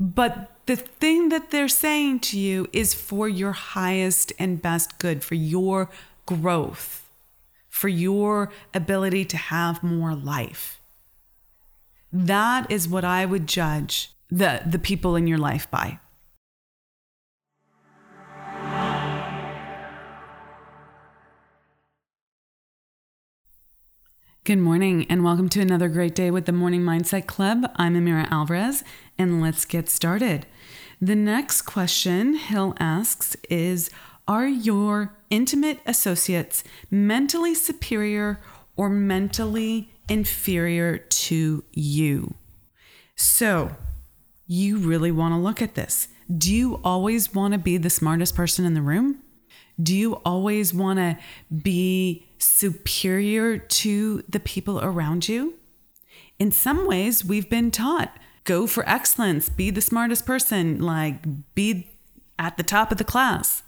But 0.00 0.50
the 0.66 0.74
thing 0.74 1.28
that 1.28 1.52
they're 1.52 1.68
saying 1.68 2.18
to 2.20 2.40
you 2.40 2.66
is 2.72 2.92
for 2.92 3.28
your 3.28 3.52
highest 3.52 4.32
and 4.36 4.60
best 4.60 4.98
good, 4.98 5.22
for 5.22 5.36
your 5.36 5.90
growth, 6.26 7.08
for 7.68 7.86
your 7.86 8.50
ability 8.74 9.26
to 9.26 9.36
have 9.36 9.84
more 9.84 10.16
life. 10.16 10.77
That 12.12 12.70
is 12.70 12.88
what 12.88 13.04
I 13.04 13.26
would 13.26 13.46
judge 13.46 14.12
the, 14.30 14.62
the 14.64 14.78
people 14.78 15.14
in 15.14 15.26
your 15.26 15.38
life 15.38 15.70
by. 15.70 16.00
Good 24.44 24.58
morning, 24.58 25.04
and 25.10 25.22
welcome 25.22 25.50
to 25.50 25.60
another 25.60 25.90
great 25.90 26.14
day 26.14 26.30
with 26.30 26.46
the 26.46 26.52
Morning 26.52 26.80
Mindset 26.80 27.26
Club. 27.26 27.70
I'm 27.76 27.94
Amira 27.94 28.26
Alvarez, 28.30 28.82
and 29.18 29.42
let's 29.42 29.66
get 29.66 29.90
started. 29.90 30.46
The 31.02 31.14
next 31.14 31.62
question 31.62 32.32
Hill 32.36 32.74
asks 32.80 33.36
is 33.50 33.90
Are 34.26 34.48
your 34.48 35.18
intimate 35.28 35.80
associates 35.84 36.64
mentally 36.90 37.54
superior 37.54 38.40
or 38.74 38.88
mentally 38.88 39.90
inferior 40.08 40.98
to 40.98 41.64
you? 41.72 42.34
So, 43.16 43.76
you 44.46 44.78
really 44.78 45.10
want 45.10 45.32
to 45.32 45.38
look 45.38 45.60
at 45.60 45.74
this. 45.74 46.08
Do 46.36 46.54
you 46.54 46.80
always 46.82 47.34
want 47.34 47.52
to 47.52 47.58
be 47.58 47.76
the 47.76 47.90
smartest 47.90 48.34
person 48.34 48.64
in 48.64 48.74
the 48.74 48.82
room? 48.82 49.20
Do 49.80 49.94
you 49.94 50.14
always 50.24 50.74
want 50.74 50.98
to 50.98 51.18
be 51.62 52.26
superior 52.38 53.58
to 53.58 54.22
the 54.28 54.40
people 54.40 54.80
around 54.80 55.28
you? 55.28 55.54
In 56.38 56.52
some 56.52 56.86
ways, 56.86 57.24
we've 57.24 57.48
been 57.48 57.70
taught 57.70 58.16
go 58.44 58.66
for 58.66 58.88
excellence, 58.88 59.50
be 59.50 59.70
the 59.70 59.82
smartest 59.82 60.24
person, 60.24 60.80
like 60.80 61.54
be 61.54 61.86
at 62.38 62.56
the 62.56 62.62
top 62.62 62.90
of 62.90 62.96
the 62.96 63.04
class. 63.04 63.62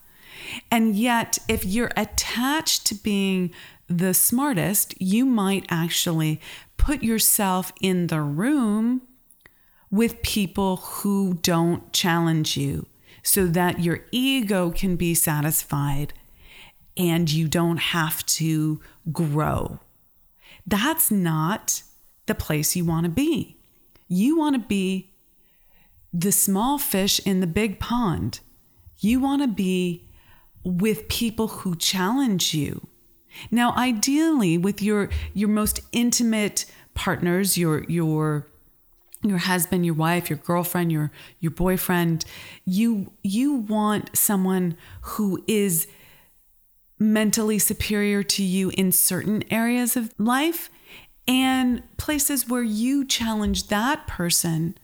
And 0.71 0.97
yet, 0.97 1.39
if 1.49 1.67
you're 1.67 1.91
attached 1.99 2.87
to 2.87 2.95
being 2.95 3.51
the 3.91 4.15
smartest, 4.15 4.95
you 5.01 5.27
might 5.27 5.67
actually 5.69 6.41
put 6.77 7.03
yourself 7.03 7.73
in 7.81 8.07
the 8.07 8.21
room 8.21 9.03
with 9.91 10.23
people 10.23 10.77
who 10.77 11.35
don't 11.43 11.93
challenge 11.93 12.57
you 12.57 12.87
so 13.25 13.47
that 13.49 13.81
your 13.81 14.07
ego 14.13 14.71
can 14.71 14.95
be 14.95 15.13
satisfied 15.13 16.15
and 16.97 17.31
you 17.31 17.49
don't 17.49 17.79
have 17.79 18.25
to 18.27 18.81
grow. 19.13 19.81
That's 20.65 21.11
not 21.11 21.83
the 22.27 22.35
place 22.35 22.77
you 22.77 22.85
want 22.85 23.05
to 23.05 23.11
be. 23.11 23.57
You 24.07 24.39
want 24.39 24.55
to 24.55 24.61
be 24.61 25.11
the 26.13 26.33
small 26.33 26.79
fish 26.79 27.21
in 27.27 27.41
the 27.41 27.47
big 27.47 27.81
pond. 27.81 28.41
You 28.99 29.19
want 29.19 29.43
to 29.43 29.49
be 29.49 30.09
with 30.63 31.09
people 31.09 31.49
who 31.49 31.75
challenge 31.75 32.55
you. 32.55 32.87
Now, 33.51 33.73
ideally, 33.77 34.59
with 34.59 34.83
your 34.83 35.09
your 35.35 35.49
most 35.49 35.81
intimate 35.93 36.67
partners, 36.95 37.57
your 37.57 37.85
your 37.85 38.47
your 39.23 39.39
husband, 39.39 39.85
your 39.85 39.95
wife, 39.95 40.31
your 40.31 40.39
girlfriend, 40.39 40.91
your 40.93 41.11
your 41.41 41.53
boyfriend, 41.53 42.25
you 42.65 43.13
you 43.23 43.55
want 43.55 44.17
someone 44.17 44.77
who 45.03 45.43
is 45.47 45.87
mentally 46.99 47.59
superior 47.59 48.23
to 48.23 48.43
you 48.43 48.71
in 48.77 48.93
certain 48.93 49.43
areas 49.51 49.97
of 49.97 50.13
life 50.19 50.71
and 51.27 51.83
places 51.97 52.49
where 52.49 52.63
you 52.63 53.05
challenge 53.07 53.69
that 53.69 54.07
person 54.07 54.77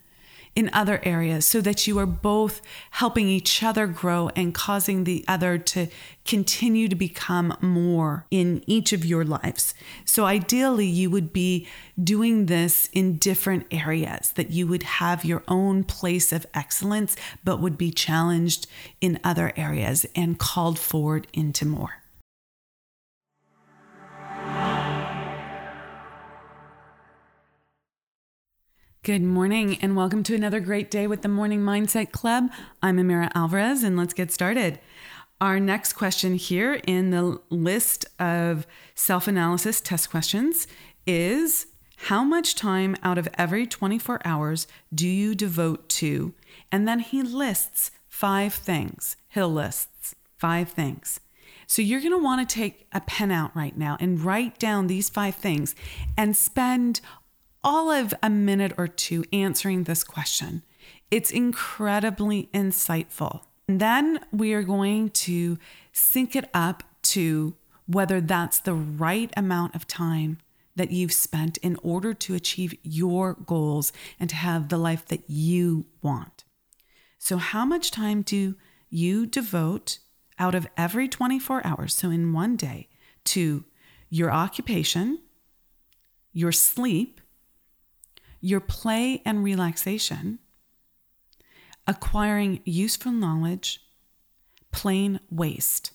in 0.56 0.70
other 0.72 1.00
areas 1.04 1.44
so 1.44 1.60
that 1.60 1.86
you 1.86 1.98
are 1.98 2.06
both 2.06 2.62
helping 2.92 3.28
each 3.28 3.62
other 3.62 3.86
grow 3.86 4.30
and 4.34 4.54
causing 4.54 5.04
the 5.04 5.22
other 5.28 5.58
to 5.58 5.86
continue 6.24 6.88
to 6.88 6.96
become 6.96 7.56
more 7.60 8.26
in 8.30 8.64
each 8.66 8.92
of 8.94 9.04
your 9.04 9.22
lives. 9.22 9.74
So, 10.06 10.24
ideally, 10.24 10.86
you 10.86 11.10
would 11.10 11.32
be 11.32 11.68
doing 12.02 12.46
this 12.46 12.88
in 12.92 13.18
different 13.18 13.66
areas, 13.70 14.32
that 14.32 14.50
you 14.50 14.66
would 14.66 14.82
have 14.82 15.24
your 15.24 15.44
own 15.46 15.84
place 15.84 16.32
of 16.32 16.46
excellence, 16.54 17.14
but 17.44 17.60
would 17.60 17.76
be 17.76 17.92
challenged 17.92 18.66
in 19.00 19.20
other 19.22 19.52
areas 19.56 20.06
and 20.16 20.38
called 20.38 20.78
forward 20.78 21.26
into 21.34 21.66
more. 21.66 22.02
Good 29.06 29.22
morning, 29.22 29.78
and 29.80 29.94
welcome 29.94 30.24
to 30.24 30.34
another 30.34 30.58
great 30.58 30.90
day 30.90 31.06
with 31.06 31.22
the 31.22 31.28
Morning 31.28 31.60
Mindset 31.60 32.10
Club. 32.10 32.50
I'm 32.82 32.96
Amira 32.96 33.30
Alvarez, 33.36 33.84
and 33.84 33.96
let's 33.96 34.12
get 34.12 34.32
started. 34.32 34.80
Our 35.40 35.60
next 35.60 35.92
question 35.92 36.34
here 36.34 36.80
in 36.88 37.10
the 37.12 37.40
list 37.48 38.06
of 38.18 38.66
self 38.96 39.28
analysis 39.28 39.80
test 39.80 40.10
questions 40.10 40.66
is 41.06 41.68
How 42.08 42.24
much 42.24 42.56
time 42.56 42.96
out 43.04 43.16
of 43.16 43.28
every 43.38 43.64
24 43.64 44.22
hours 44.24 44.66
do 44.92 45.06
you 45.06 45.36
devote 45.36 45.88
to? 45.90 46.34
And 46.72 46.88
then 46.88 46.98
he 46.98 47.22
lists 47.22 47.92
five 48.08 48.54
things. 48.54 49.16
Hill 49.28 49.50
lists 49.52 50.16
five 50.36 50.70
things. 50.70 51.20
So 51.68 51.80
you're 51.80 52.00
going 52.00 52.10
to 52.10 52.18
want 52.18 52.48
to 52.48 52.52
take 52.52 52.88
a 52.92 53.00
pen 53.00 53.30
out 53.30 53.54
right 53.54 53.76
now 53.78 53.96
and 54.00 54.20
write 54.20 54.58
down 54.58 54.88
these 54.88 55.08
five 55.08 55.36
things 55.36 55.76
and 56.16 56.36
spend 56.36 57.00
all 57.62 57.90
of 57.90 58.14
a 58.22 58.30
minute 58.30 58.72
or 58.76 58.88
two 58.88 59.24
answering 59.32 59.84
this 59.84 60.04
question. 60.04 60.62
It's 61.10 61.30
incredibly 61.30 62.48
insightful. 62.52 63.42
And 63.68 63.80
then 63.80 64.20
we 64.32 64.52
are 64.52 64.62
going 64.62 65.10
to 65.10 65.58
sync 65.92 66.36
it 66.36 66.48
up 66.54 66.82
to 67.02 67.54
whether 67.86 68.20
that's 68.20 68.58
the 68.58 68.74
right 68.74 69.32
amount 69.36 69.74
of 69.74 69.86
time 69.86 70.38
that 70.76 70.90
you've 70.90 71.12
spent 71.12 71.56
in 71.58 71.76
order 71.82 72.12
to 72.12 72.34
achieve 72.34 72.74
your 72.82 73.34
goals 73.34 73.92
and 74.20 74.28
to 74.30 74.36
have 74.36 74.68
the 74.68 74.76
life 74.76 75.06
that 75.06 75.28
you 75.28 75.86
want. 76.02 76.44
So, 77.18 77.38
how 77.38 77.64
much 77.64 77.90
time 77.90 78.22
do 78.22 78.56
you 78.90 79.26
devote 79.26 79.98
out 80.38 80.54
of 80.54 80.68
every 80.76 81.08
24 81.08 81.66
hours, 81.66 81.94
so 81.94 82.10
in 82.10 82.32
one 82.32 82.56
day, 82.56 82.88
to 83.24 83.64
your 84.10 84.30
occupation, 84.30 85.20
your 86.32 86.52
sleep, 86.52 87.20
your 88.46 88.60
play 88.60 89.20
and 89.24 89.42
relaxation, 89.42 90.38
acquiring 91.84 92.60
useful 92.64 93.10
knowledge, 93.10 93.80
plain 94.70 95.18
waste? 95.30 95.90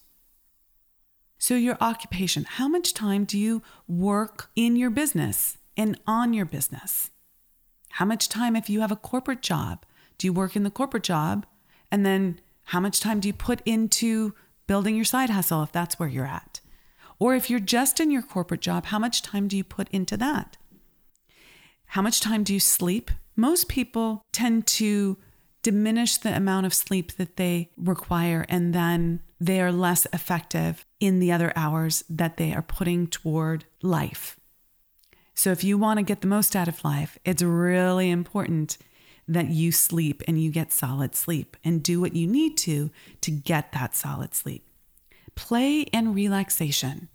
So, 1.38 1.55
your 1.55 1.77
occupation, 1.79 2.43
how 2.43 2.67
much 2.67 2.93
time 2.93 3.24
do 3.24 3.38
you 3.38 3.62
work 3.88 4.50
in 4.53 4.75
your 4.75 4.89
business 4.89 5.60
and 5.77 5.98
on 6.05 6.34
your 6.34 6.46
business? 6.46 7.10
How 7.91 8.03
much 8.03 8.27
time, 8.27 8.58
if 8.58 8.70
you 8.70 8.81
have 8.81 8.91
a 8.91 8.98
corporate 8.98 9.41
job, 9.41 9.86
do 10.17 10.27
you 10.27 10.34
work 10.34 10.58
in 10.58 10.63
the 10.63 10.70
corporate 10.70 11.03
job? 11.03 11.46
And 11.89 12.05
then 12.05 12.41
how 12.65 12.81
much 12.81 13.00
time 13.00 13.22
do 13.22 13.29
you 13.29 13.34
put 13.34 13.62
into 13.65 14.36
building 14.67 14.98
your 14.98 15.05
side 15.05 15.29
hustle 15.29 15.63
if 15.63 15.72
that's 15.72 15.98
where 15.98 16.10
you're 16.10 16.25
at? 16.25 16.60
Or 17.17 17.34
if 17.34 17.50
you're 17.50 17.62
just 17.62 18.01
in 18.01 18.12
your 18.12 18.22
corporate 18.22 18.62
job, 18.62 18.88
how 18.88 19.00
much 19.00 19.22
time 19.22 19.48
do 19.48 19.55
you 19.55 19.63
put 19.63 19.88
into 19.91 20.17
that? 20.17 20.58
How 21.91 22.01
much 22.01 22.21
time 22.21 22.45
do 22.45 22.53
you 22.53 22.60
sleep? 22.62 23.12
Most 23.36 23.67
people 23.67 24.24
tend 24.31 24.65
to 24.67 25.17
diminish 25.62 26.15
the 26.15 26.33
amount 26.33 26.65
of 26.65 26.74
sleep 26.74 27.17
that 27.17 27.36
they 27.36 27.69
require, 27.75 28.45
and 28.48 28.74
then 28.74 29.19
they 29.41 29.60
are 29.60 29.74
less 29.74 30.07
effective 30.13 30.86
in 31.01 31.19
the 31.19 31.33
other 31.33 31.51
hours 31.53 32.05
that 32.10 32.38
they 32.38 32.53
are 32.53 32.62
putting 32.62 33.07
toward 33.07 33.65
life. 33.81 34.39
So, 35.36 35.51
if 35.51 35.65
you 35.65 35.77
want 35.77 35.98
to 35.98 36.03
get 36.03 36.21
the 36.21 36.27
most 36.27 36.55
out 36.55 36.69
of 36.69 36.86
life, 36.86 37.19
it's 37.25 37.43
really 37.43 38.10
important 38.10 38.77
that 39.27 39.50
you 39.50 39.74
sleep 39.74 40.24
and 40.29 40.41
you 40.41 40.50
get 40.50 40.71
solid 40.71 41.13
sleep 41.13 41.57
and 41.62 41.83
do 41.83 42.00
what 42.00 42.15
you 42.15 42.25
need 42.25 42.55
to 42.60 42.89
to 43.19 43.31
get 43.31 43.74
that 43.74 43.95
solid 43.95 44.33
sleep. 44.33 44.65
Play 45.36 45.88
and 45.91 46.15
relaxation. 46.15 47.10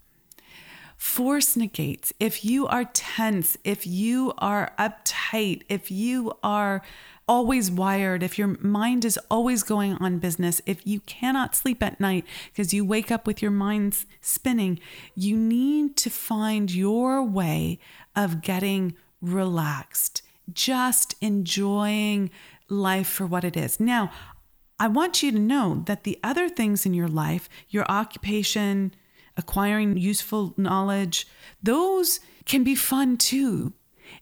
Force 0.97 1.55
negates. 1.55 2.11
If 2.19 2.43
you 2.43 2.65
are 2.67 2.85
tense, 2.85 3.55
if 3.63 3.85
you 3.85 4.33
are 4.39 4.73
uptight, 4.79 5.61
if 5.69 5.91
you 5.91 6.33
are 6.43 6.81
always 7.27 7.69
wired, 7.69 8.23
if 8.23 8.39
your 8.39 8.57
mind 8.61 9.05
is 9.05 9.19
always 9.29 9.61
going 9.61 9.93
on 9.95 10.17
business, 10.17 10.59
if 10.65 10.85
you 10.87 11.01
cannot 11.01 11.55
sleep 11.55 11.83
at 11.83 11.99
night 11.99 12.25
because 12.51 12.73
you 12.73 12.83
wake 12.83 13.11
up 13.11 13.27
with 13.27 13.41
your 13.41 13.51
mind 13.51 14.05
spinning, 14.21 14.79
you 15.13 15.37
need 15.37 15.95
to 15.97 16.09
find 16.09 16.73
your 16.73 17.21
way 17.23 17.79
of 18.15 18.41
getting 18.41 18.95
relaxed, 19.21 20.23
just 20.51 21.15
enjoying 21.21 22.31
life 22.69 23.07
for 23.07 23.25
what 23.25 23.43
it 23.43 23.55
is. 23.55 23.79
Now, 23.79 24.11
I 24.79 24.87
want 24.87 25.21
you 25.21 25.31
to 25.31 25.39
know 25.39 25.83
that 25.85 26.03
the 26.03 26.19
other 26.23 26.49
things 26.49 26.85
in 26.85 26.93
your 26.93 27.07
life, 27.07 27.49
your 27.69 27.85
occupation, 27.89 28.93
acquiring 29.37 29.97
useful 29.97 30.53
knowledge, 30.57 31.27
those 31.61 32.19
can 32.45 32.63
be 32.63 32.75
fun 32.75 33.17
too. 33.17 33.73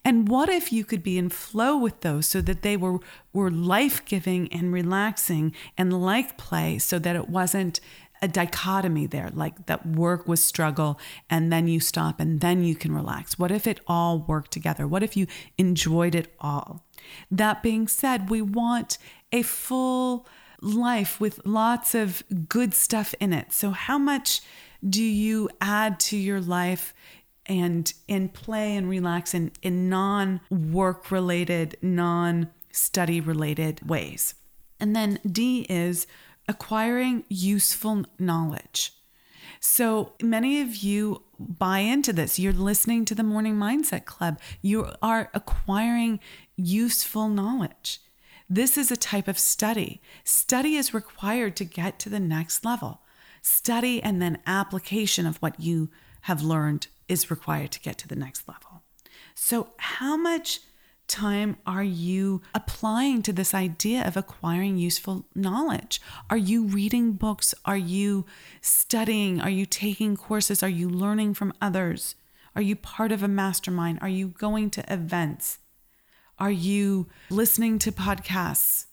And 0.04 0.28
what 0.28 0.50
if 0.50 0.72
you 0.74 0.84
could 0.84 1.04
be 1.04 1.18
in 1.18 1.30
flow 1.30 1.78
with 1.78 2.02
those 2.02 2.28
so 2.28 2.42
that 2.42 2.62
they 2.62 2.78
were, 2.78 3.00
were 3.34 3.52
life 3.52 4.04
giving 4.06 4.52
and 4.52 4.74
relaxing 4.74 5.54
and 5.78 6.02
like 6.02 6.38
play 6.38 6.80
so 6.80 7.00
that 7.00 7.16
it 7.16 7.30
wasn't 7.30 7.80
a 8.22 8.28
dichotomy 8.28 9.06
there, 9.06 9.30
like 9.34 9.68
that 9.68 9.86
work 9.86 10.28
was 10.28 10.44
struggle 10.44 11.00
and 11.30 11.52
then 11.52 11.68
you 11.68 11.80
stop 11.80 12.20
and 12.20 12.40
then 12.40 12.64
you 12.64 12.76
can 12.76 12.94
relax? 12.94 13.38
What 13.38 13.52
if 13.52 13.68
it 13.68 13.80
all 13.88 14.20
worked 14.20 14.52
together? 14.52 14.88
What 14.88 15.04
if 15.04 15.16
you 15.16 15.28
enjoyed 15.58 16.16
it 16.16 16.34
all? 16.40 16.86
That 17.30 17.62
being 17.62 17.88
said, 17.88 18.30
we 18.30 18.42
want 18.42 18.98
a 19.32 19.44
full 19.44 20.28
life 20.62 21.20
with 21.20 21.46
lots 21.46 21.94
of 21.94 22.24
good 22.50 22.74
stuff 22.74 23.14
in 23.20 23.34
it. 23.34 23.52
So, 23.52 23.72
how 23.72 23.98
much 23.98 24.42
do 24.88 25.04
you 25.04 25.50
add 25.62 26.00
to 26.00 26.18
your 26.18 26.42
life 26.42 26.94
and 27.46 27.94
in 28.08 28.30
play 28.30 28.76
and 28.76 28.90
relax 28.90 29.34
in, 29.34 29.52
in 29.62 29.90
non 29.90 30.42
work 30.50 31.12
related, 31.12 31.78
non 31.82 32.50
study 32.72 33.22
related 33.22 33.88
ways. 33.88 34.36
And 34.80 34.96
then 34.96 35.20
D 35.30 35.66
is 35.70 36.08
acquiring 36.48 37.24
useful 37.30 38.06
knowledge. 38.20 38.94
So 39.60 40.14
many 40.22 40.62
of 40.62 40.76
you 40.78 41.24
buy 41.40 41.80
into 41.80 42.14
this. 42.14 42.38
You're 42.38 42.54
listening 42.54 43.06
to 43.06 43.16
the 43.16 43.24
Morning 43.24 43.56
Mindset 43.56 44.06
Club. 44.06 44.40
You 44.62 44.92
are 45.02 45.30
acquiring 45.34 46.20
useful 46.56 47.30
knowledge. 47.30 48.00
This 48.48 48.78
is 48.78 48.92
a 48.92 48.98
type 48.98 49.28
of 49.28 49.40
study. 49.40 50.02
Study 50.24 50.76
is 50.76 50.94
required 50.94 51.56
to 51.56 51.66
get 51.66 51.98
to 52.00 52.10
the 52.10 52.20
next 52.20 52.64
level. 52.64 53.02
Study 53.48 54.02
and 54.02 54.20
then 54.20 54.40
application 54.48 55.28
of 55.28 55.38
what 55.38 55.60
you 55.60 55.92
have 56.22 56.42
learned 56.42 56.88
is 57.08 57.30
required 57.30 57.72
to 57.74 57.80
get 57.80 57.96
to 58.00 58.08
the 58.08 58.16
next 58.16 58.48
level. 58.48 58.82
So, 59.36 59.68
how 59.78 60.18
much 60.18 60.62
time 61.06 61.58
are 61.64 61.84
you 61.84 62.42
applying 62.56 63.22
to 63.22 63.32
this 63.32 63.54
idea 63.54 64.04
of 64.04 64.18
acquiring 64.18 64.78
useful 64.78 65.28
knowledge? 65.36 66.02
Are 66.28 66.38
you 66.38 66.64
reading 66.64 67.12
books? 67.12 67.54
Are 67.66 67.78
you 67.78 68.26
studying? 68.62 69.40
Are 69.40 69.52
you 69.52 69.68
taking 69.68 70.18
courses? 70.18 70.64
Are 70.64 70.68
you 70.68 70.90
learning 70.90 71.36
from 71.36 71.54
others? 71.62 72.16
Are 72.56 72.64
you 72.64 72.76
part 72.76 73.12
of 73.12 73.22
a 73.22 73.28
mastermind? 73.28 74.00
Are 74.02 74.10
you 74.10 74.30
going 74.30 74.72
to 74.72 74.92
events? 74.92 75.60
Are 76.40 76.50
you 76.50 77.10
listening 77.30 77.78
to 77.78 77.92
podcasts? 77.92 78.88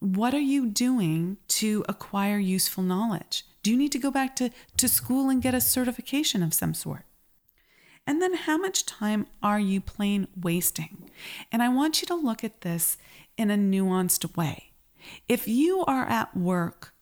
What 0.00 0.32
are 0.32 0.38
you 0.38 0.64
doing 0.64 1.36
to 1.48 1.84
acquire 1.90 2.38
useful 2.38 2.82
knowledge? 2.82 3.44
Do 3.66 3.72
you 3.72 3.76
need 3.76 3.90
to 3.90 3.98
go 3.98 4.12
back 4.12 4.36
to, 4.36 4.50
to 4.76 4.86
school 4.86 5.28
and 5.28 5.42
get 5.42 5.52
a 5.52 5.60
certification 5.60 6.40
of 6.40 6.54
some 6.54 6.72
sort? 6.72 7.02
And 8.06 8.22
then 8.22 8.34
how 8.34 8.56
much 8.56 8.86
time 8.86 9.26
are 9.42 9.58
you 9.58 9.80
plain 9.80 10.28
wasting? 10.40 11.10
And 11.50 11.60
I 11.60 11.68
want 11.68 12.00
you 12.00 12.06
to 12.06 12.14
look 12.14 12.44
at 12.44 12.60
this 12.60 12.96
in 13.36 13.50
a 13.50 13.56
nuanced 13.56 14.36
way. 14.36 14.70
If 15.26 15.48
you 15.48 15.84
are 15.86 16.04
at 16.04 16.36
work 16.36 16.94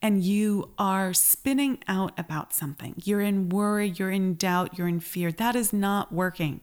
and 0.00 0.22
you 0.22 0.70
are 0.78 1.12
spinning 1.12 1.82
out 1.88 2.16
about 2.16 2.54
something, 2.54 2.94
you're 3.02 3.20
in 3.20 3.48
worry, 3.48 3.88
you're 3.88 4.12
in 4.12 4.36
doubt, 4.36 4.78
you're 4.78 4.86
in 4.86 5.00
fear, 5.00 5.32
that 5.32 5.56
is 5.56 5.72
not 5.72 6.12
working. 6.12 6.60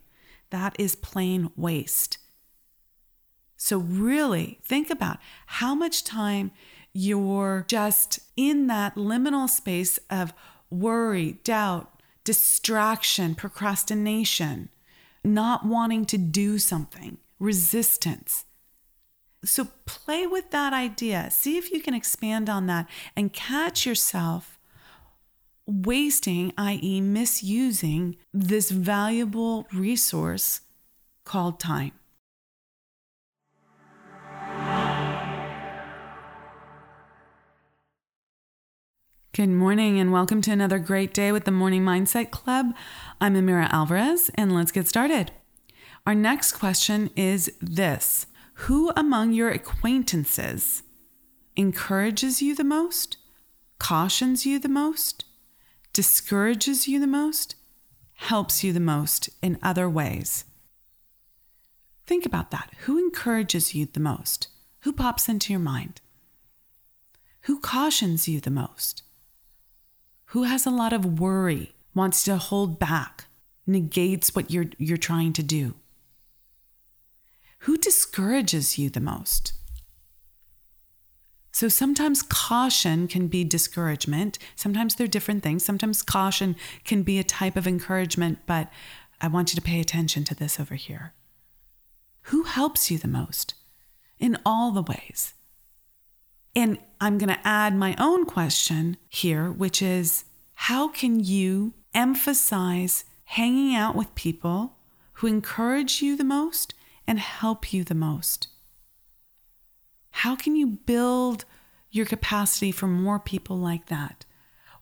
That 0.52 0.78
is 0.80 0.96
plain 0.96 1.52
waste. 1.58 2.20
So, 3.58 3.80
really 3.80 4.60
think 4.64 4.90
about 4.90 5.18
how 5.46 5.76
much 5.76 6.06
time 6.06 6.52
you're 6.93 7.65
just 7.67 8.19
in 8.36 8.67
that 8.67 8.95
liminal 8.95 9.49
space 9.49 9.99
of 10.10 10.34
worry, 10.69 11.39
doubt, 11.43 12.01
distraction, 12.23 13.36
procrastination, 13.36 14.69
not 15.23 15.65
wanting 15.65 16.06
to 16.06 16.17
do 16.17 16.58
something, 16.58 17.17
resistance. 17.39 18.45
So 19.43 19.67
play 19.86 20.27
with 20.27 20.51
that 20.51 20.73
idea. 20.73 21.30
See 21.32 21.58
if 21.58 21.71
you 21.71 21.82
can 21.82 21.93
expand 21.93 22.49
on 22.49 22.67
that 22.67 22.88
and 23.15 23.34
catch 23.34 23.86
yourself 23.86 24.60
wasting, 25.65 26.54
i.e., 26.58 27.01
misusing 27.01 28.17
this 28.34 28.71
valuable 28.71 29.67
resource 29.73 30.62
called 31.23 31.60
time. 31.60 31.93
Good 39.34 39.48
morning 39.48 39.98
and 39.98 40.12
welcome 40.12 40.41
to 40.41 40.52
another 40.52 40.78
great 40.78 41.13
day 41.13 41.32
with 41.32 41.46
the 41.46 41.52
Morning 41.52 41.84
Mindset 41.84 42.32
Club. 42.32 42.76
I'm 43.22 43.36
Amira 43.36 43.72
Alvarez 43.72 44.30
and 44.36 44.54
let's 44.54 44.74
get 44.74 44.89
started. 44.89 45.32
Our 46.06 46.13
next 46.13 46.52
question 46.52 47.10
is 47.15 47.50
this 47.62 48.26
Who 48.65 48.91
among 48.94 49.32
your 49.32 49.50
acquaintances 49.50 50.84
encourages 51.56 52.41
you 52.41 52.56
the 52.56 52.65
most, 52.65 53.15
cautions 53.80 54.46
you 54.46 54.60
the 54.60 54.67
most, 54.67 55.24
discourages 55.94 56.89
you 56.89 57.00
the 57.00 57.08
most, 57.08 57.56
helps 58.15 58.65
you 58.65 58.74
the 58.74 58.82
most 58.82 59.30
in 59.41 59.58
other 59.63 59.88
ways? 59.88 60.44
Think 62.06 62.26
about 62.26 62.52
that. 62.52 62.72
Who 62.80 62.98
encourages 62.98 63.74
you 63.74 63.86
the 63.86 64.02
most? 64.02 64.50
Who 64.82 64.91
pops 64.91 65.30
into 65.30 65.54
your 65.54 65.62
mind? 65.62 66.02
Who 67.44 67.62
cautions 67.62 68.28
you 68.28 68.41
the 68.41 68.52
most? 68.52 69.04
Who 70.32 70.44
has 70.44 70.65
a 70.65 70.72
lot 70.72 70.94
of 70.94 71.20
worry, 71.20 71.74
wants 71.94 72.24
to 72.24 72.38
hold 72.38 72.80
back, 72.80 73.26
negates 73.67 74.34
what 74.34 74.50
you're, 74.50 74.67
you're 74.78 74.96
trying 74.96 75.34
to 75.34 75.44
do? 75.44 75.76
Who 77.60 77.76
discourages 77.78 78.78
you 78.78 78.89
the 78.89 79.02
most? 79.02 79.52
So 81.52 81.67
sometimes 81.67 82.22
caution 82.22 83.10
can 83.10 83.28
be 83.28 83.44
discouragement. 83.44 84.39
Sometimes 84.56 84.96
they're 84.96 85.06
different 85.06 85.44
things. 85.44 85.65
Sometimes 85.65 86.02
caution 86.02 86.56
can 86.86 87.04
be 87.04 87.20
a 87.20 87.26
type 87.26 87.58
of 87.58 87.67
encouragement, 87.67 88.39
but 88.46 88.72
I 89.20 89.28
want 89.28 89.52
you 89.52 89.58
to 89.58 89.62
pay 89.62 89.82
attention 89.82 90.24
to 90.24 90.34
this 90.34 90.62
over 90.62 90.76
here. 90.76 91.13
Who 92.24 92.44
helps 92.44 92.89
you 92.89 92.98
the 92.98 93.10
most 93.10 93.56
in 94.17 94.38
all 94.46 94.72
the 94.72 94.82
ways? 94.82 95.34
And 96.56 96.78
I'm 97.00 97.18
going 97.18 97.34
to 97.34 97.48
add 97.48 97.76
my 97.76 97.96
own 97.98 98.26
question 98.26 98.98
here, 99.08 99.52
which 99.52 99.82
is 99.82 100.26
how 100.54 100.90
can 100.90 101.20
you 101.24 101.74
emphasize 101.94 103.06
hanging 103.24 103.76
out 103.76 103.96
with 103.96 104.14
people 104.16 104.78
who 105.14 105.28
encourage 105.28 106.02
you 106.02 106.18
the 106.18 106.24
most 106.24 106.74
and 107.08 107.20
help 107.20 107.72
you 107.74 107.84
the 107.84 107.96
most? 107.96 108.48
How 110.12 110.36
can 110.36 110.56
you 110.56 110.68
build 110.68 111.46
your 111.90 112.06
capacity 112.06 112.72
for 112.72 112.88
more 112.88 113.20
people 113.20 113.58
like 113.58 113.88
that? 113.88 114.26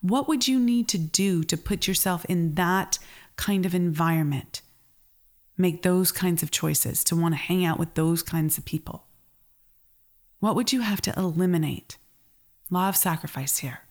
What 0.02 0.28
would 0.28 0.48
you 0.48 0.60
need 0.60 0.88
to 0.90 0.98
do 0.98 1.44
to 1.44 1.58
put 1.58 1.88
yourself 1.88 2.26
in 2.26 2.56
that 2.56 3.00
kind 3.36 3.66
of 3.66 3.76
environment? 3.76 4.62
Make 5.58 5.84
those 5.84 6.12
kinds 6.12 6.42
of 6.42 6.52
choices, 6.52 7.04
to 7.06 7.16
want 7.16 7.34
to 7.34 7.40
hang 7.40 7.66
out 7.66 7.78
with 7.78 7.94
those 7.96 8.24
kinds 8.24 8.58
of 8.58 8.66
people. 8.66 9.06
What 10.40 10.56
would 10.56 10.72
you 10.72 10.80
have 10.80 11.02
to 11.02 11.14
eliminate? 11.18 11.98
Law 12.70 12.88
of 12.88 12.96
sacrifice 12.96 13.58
here. 13.58 13.82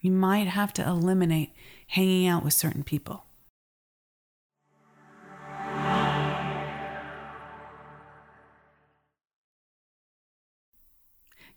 You 0.00 0.10
might 0.10 0.46
have 0.46 0.72
to 0.74 0.88
eliminate 0.88 1.52
hanging 1.88 2.26
out 2.26 2.42
with 2.42 2.54
certain 2.54 2.82
people. 2.82 3.24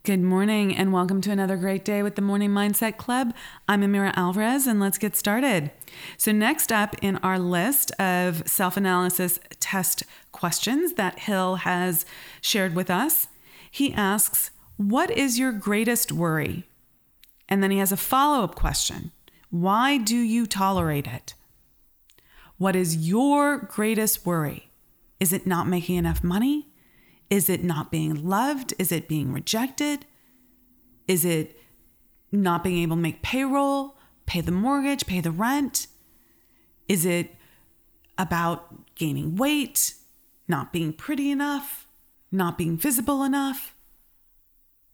Good 0.03 0.19
morning 0.19 0.75
and 0.75 0.91
welcome 0.91 1.21
to 1.21 1.31
another 1.31 1.55
great 1.55 1.85
day 1.85 2.03
with 2.03 2.15
the 2.15 2.21
Morning 2.21 2.49
Mindset 2.49 2.97
Club. 2.97 3.33
I'm 3.69 3.81
Amira 3.81 4.11
Alvarez 4.17 4.67
and 4.67 4.81
let's 4.81 4.97
get 4.97 5.15
started. 5.15 5.71
So, 6.17 6.33
next 6.33 6.73
up 6.73 6.95
in 7.01 7.17
our 7.17 7.39
list 7.39 7.91
of 7.99 8.45
self 8.49 8.75
analysis 8.75 9.39
test 9.61 10.03
questions 10.33 10.93
that 10.93 11.19
Hill 11.19 11.57
has 11.57 12.03
shared 12.41 12.75
with 12.75 12.89
us, 12.89 13.27
he 13.71 13.93
asks, 13.93 14.51
What 14.75 15.09
is 15.09 15.39
your 15.39 15.53
greatest 15.53 16.11
worry? 16.11 16.67
And 17.47 17.63
then 17.63 17.71
he 17.71 17.79
has 17.79 17.91
a 17.91 17.97
follow 17.97 18.43
up 18.43 18.53
question 18.53 19.11
Why 19.49 19.97
do 19.97 20.17
you 20.17 20.45
tolerate 20.45 21.07
it? 21.07 21.33
What 22.57 22.75
is 22.75 22.95
your 22.95 23.57
greatest 23.57 24.25
worry? 24.25 24.69
Is 25.19 25.33
it 25.33 25.47
not 25.47 25.67
making 25.67 25.95
enough 25.95 26.23
money? 26.23 26.67
Is 27.29 27.49
it 27.49 27.63
not 27.63 27.91
being 27.91 28.27
loved? 28.27 28.73
Is 28.77 28.91
it 28.91 29.07
being 29.07 29.31
rejected? 29.31 30.05
Is 31.07 31.23
it 31.23 31.57
not 32.31 32.63
being 32.63 32.83
able 32.83 32.97
to 32.97 33.01
make 33.01 33.21
payroll, 33.21 33.97
pay 34.25 34.41
the 34.41 34.51
mortgage, 34.51 35.05
pay 35.05 35.21
the 35.21 35.31
rent? 35.31 35.87
Is 36.87 37.05
it 37.05 37.35
about 38.17 38.95
gaining 38.95 39.35
weight, 39.37 39.95
not 40.47 40.73
being 40.73 40.93
pretty 40.93 41.31
enough, 41.31 41.87
not 42.31 42.57
being 42.57 42.77
visible 42.77 43.23
enough? 43.23 43.75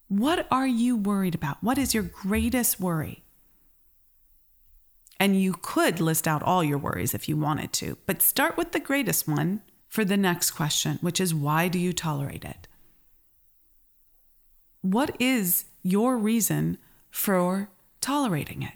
What 0.07 0.47
are 0.49 0.67
you 0.67 0.95
worried 0.95 1.35
about? 1.35 1.63
What 1.63 1.77
is 1.77 1.93
your 1.93 2.03
greatest 2.03 2.79
worry? 2.79 3.23
And 5.19 5.39
you 5.39 5.53
could 5.61 5.99
list 5.99 6.27
out 6.27 6.43
all 6.43 6.63
your 6.63 6.77
worries 6.77 7.13
if 7.13 7.27
you 7.27 7.35
wanted 7.37 7.73
to, 7.73 7.97
but 8.05 8.21
start 8.21 8.55
with 8.55 8.71
the 8.71 8.79
greatest 8.79 9.27
one 9.27 9.61
for 9.87 10.05
the 10.05 10.17
next 10.17 10.51
question, 10.51 10.99
which 11.01 11.19
is 11.19 11.33
why 11.33 11.67
do 11.67 11.79
you 11.79 11.91
tolerate 11.91 12.45
it? 12.45 12.67
What 14.81 15.15
is 15.19 15.65
your 15.81 16.17
reason 16.17 16.77
for 17.09 17.69
tolerating 17.99 18.61
it? 18.61 18.73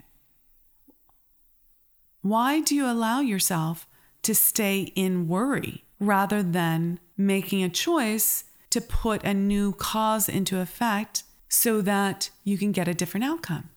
Why 2.22 2.60
do 2.60 2.74
you 2.74 2.86
allow 2.86 3.20
yourself 3.20 3.86
to 4.22 4.34
stay 4.34 4.92
in 4.94 5.28
worry 5.28 5.84
rather 5.98 6.42
than 6.42 7.00
making 7.16 7.62
a 7.62 7.68
choice 7.68 8.44
to 8.72 8.80
put 8.80 9.22
a 9.24 9.32
new 9.32 9.72
cause 9.72 10.28
into 10.28 10.60
effect 10.60 11.22
so 11.48 11.80
that 11.82 12.30
you 12.44 12.58
can 12.58 12.72
get 12.72 12.88
a 12.88 12.94
different 12.94 13.24
outcome? 13.24 13.70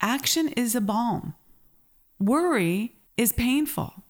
Action 0.00 0.48
is 0.48 0.74
a 0.74 0.80
balm. 0.80 1.34
Worry 2.20 2.96
is 3.16 3.32
painful 3.32 4.04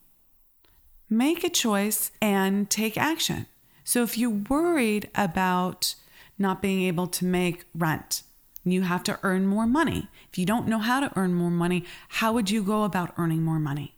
make 1.10 1.44
a 1.44 1.48
choice 1.48 2.10
and 2.20 2.68
take 2.68 2.96
action. 2.96 3.46
So 3.84 4.02
if 4.02 4.18
you're 4.18 4.30
worried 4.30 5.08
about 5.14 5.94
not 6.38 6.62
being 6.62 6.82
able 6.82 7.06
to 7.08 7.24
make 7.24 7.64
rent, 7.74 8.22
you 8.64 8.82
have 8.82 9.02
to 9.04 9.18
earn 9.22 9.46
more 9.46 9.66
money. 9.66 10.08
If 10.30 10.38
you 10.38 10.44
don't 10.44 10.68
know 10.68 10.78
how 10.78 11.00
to 11.00 11.12
earn 11.16 11.34
more 11.34 11.50
money, 11.50 11.84
how 12.08 12.32
would 12.32 12.50
you 12.50 12.62
go 12.62 12.84
about 12.84 13.14
earning 13.16 13.42
more 13.42 13.58
money? 13.58 13.94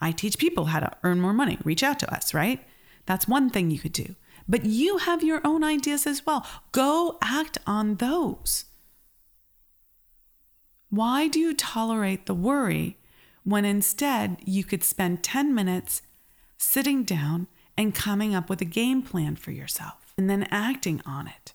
I 0.00 0.12
teach 0.12 0.38
people 0.38 0.66
how 0.66 0.80
to 0.80 0.96
earn 1.04 1.20
more 1.20 1.32
money. 1.32 1.58
Reach 1.62 1.82
out 1.82 1.98
to 2.00 2.12
us, 2.12 2.34
right? 2.34 2.66
That's 3.10 3.26
one 3.26 3.50
thing 3.50 3.72
you 3.72 3.80
could 3.80 3.92
do. 3.92 4.14
But 4.48 4.64
you 4.64 4.98
have 4.98 5.24
your 5.24 5.40
own 5.44 5.64
ideas 5.64 6.06
as 6.06 6.24
well. 6.24 6.46
Go 6.70 7.18
act 7.20 7.58
on 7.66 7.96
those. 7.96 8.66
Why 10.90 11.26
do 11.26 11.40
you 11.40 11.52
tolerate 11.52 12.26
the 12.26 12.34
worry 12.34 12.98
when 13.42 13.64
instead 13.64 14.36
you 14.44 14.62
could 14.62 14.84
spend 14.84 15.24
10 15.24 15.52
minutes 15.52 16.02
sitting 16.56 17.02
down 17.02 17.48
and 17.76 17.96
coming 17.96 18.32
up 18.32 18.48
with 18.48 18.60
a 18.60 18.64
game 18.64 19.02
plan 19.02 19.34
for 19.34 19.50
yourself 19.50 20.14
and 20.16 20.30
then 20.30 20.46
acting 20.52 21.02
on 21.04 21.26
it. 21.26 21.52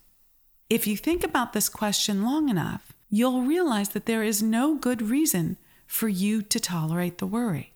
If 0.69 0.85
you 0.85 0.97
think 0.97 1.23
about 1.23 1.53
this 1.53 1.69
question 1.69 2.21
long 2.21 2.49
enough, 2.49 2.91
you'll 3.09 3.43
realize 3.43 3.89
that 3.91 4.07
there 4.07 4.23
is 4.23 4.43
no 4.43 4.75
good 4.75 5.01
reason 5.01 5.55
for 5.87 6.09
you 6.09 6.41
to 6.41 6.59
tolerate 6.59 7.19
the 7.19 7.27
worry. 7.27 7.75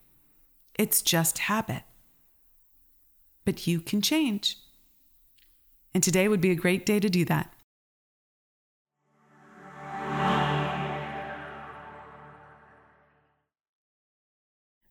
It's 0.78 1.02
just 1.02 1.38
habit. 1.38 1.84
But 3.49 3.65
you 3.65 3.81
can 3.81 3.99
change. 3.99 4.59
And 5.91 6.03
today 6.03 6.27
would 6.27 6.39
be 6.39 6.51
a 6.51 6.55
great 6.55 6.85
day 6.85 6.99
to 6.99 7.09
do 7.09 7.25
that. 7.25 7.51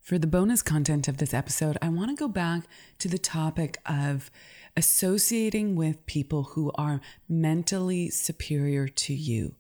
For 0.01 0.19
the 0.19 0.27
bonus 0.27 0.63
content 0.63 1.07
of 1.07 1.19
this 1.19 1.33
episode, 1.33 1.79
I 1.81 1.89
want 1.89 2.11
to 2.11 2.17
go 2.17 2.27
back 2.27 2.65
to 2.99 3.07
the 3.07 3.17
topic 3.17 3.79
of 3.87 4.29
associating 4.77 5.77
with 5.77 6.05
people 6.07 6.43
who 6.43 6.73
are 6.75 7.01
mentally 7.29 8.11
superior 8.11 8.89
to 8.89 9.15
you, 9.15 9.55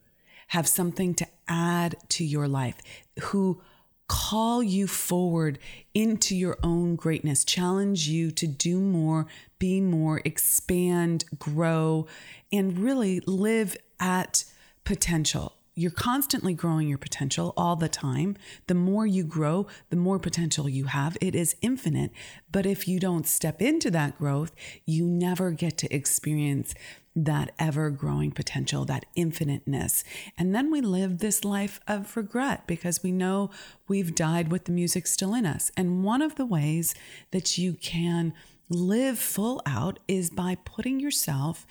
have 0.48 0.66
something 0.66 1.14
to 1.14 1.26
add 1.46 1.94
to 2.08 2.24
your 2.24 2.48
life, 2.48 2.78
who 3.20 3.62
call 4.09 4.62
you 4.62 4.87
forward 4.87 5.59
into 5.94 6.35
your 6.35 6.59
own 6.62 6.97
greatness, 6.97 7.44
challenge 7.44 8.09
you 8.09 8.31
to 8.33 8.47
do 8.47 8.81
more, 8.81 9.27
be 9.59 9.81
more, 9.81 10.21
expand, 10.25 11.25
grow, 11.38 12.07
and 12.51 12.79
really 12.79 13.21
live 13.21 13.77
at 14.01 14.44
potential 14.85 15.58
you're 15.79 15.93
constantly 15.93 16.55
growing 16.55 16.88
your 16.88 16.99
potential 16.99 17.55
all 17.57 17.77
the 17.77 17.88
time. 17.88 18.37
The 18.67 18.75
more 18.75 19.07
you 19.07 19.23
grow, 19.23 19.69
the 19.91 19.97
more 19.97 20.19
potential 20.19 20.69
you 20.69 20.87
have. 20.87 21.17
It 21.21 21.37
is 21.37 21.55
infinite. 21.62 22.11
But 22.51 22.67
if 22.67 22.88
you 22.88 22.99
don't 22.99 23.29
step 23.29 23.62
into 23.62 23.88
that 23.93 24.19
growth, 24.19 24.51
you 24.85 25.07
never 25.07 25.53
get 25.53 25.79
to 25.79 25.95
experience 25.95 26.75
that 27.14 27.53
ever 27.61 27.91
growing 27.91 28.33
potential, 28.33 28.85
that 28.87 29.07
infiniteness. 29.14 30.03
And 30.37 30.53
then 30.53 30.73
we 30.73 30.81
live 30.81 31.19
this 31.19 31.45
life 31.45 31.79
of 31.87 32.17
regret 32.17 32.67
because 32.67 33.05
we 33.05 33.12
know 33.12 33.51
we've 33.87 34.17
died 34.17 34.51
with 34.51 34.64
the 34.64 34.73
music 34.73 35.07
still 35.07 35.33
in 35.33 35.47
us. 35.47 35.71
And 35.77 36.03
one 36.03 36.23
of 36.23 36.35
the 36.35 36.47
ways 36.47 36.93
that 37.31 37.57
you 37.57 37.75
can 37.75 38.35
live 38.69 39.17
full 39.17 39.62
out 39.64 40.01
is 40.09 40.29
by 40.29 40.57
putting 40.64 40.99
yourself 40.99 41.69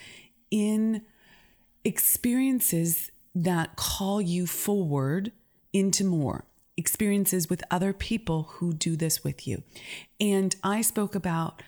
in 0.50 1.02
experiences 1.84 3.12
that 3.44 3.76
call 3.76 4.22
you 4.22 4.48
forward 4.48 5.32
into 5.74 6.04
more 6.04 6.46
experiences 6.76 7.50
with 7.50 7.64
other 7.70 7.94
people 7.94 8.44
who 8.54 8.74
do 8.74 8.96
this 8.96 9.24
with 9.24 9.48
you. 9.48 9.64
And 10.20 10.56
I 10.64 10.82
spoke 10.82 11.16
about, 11.16 11.62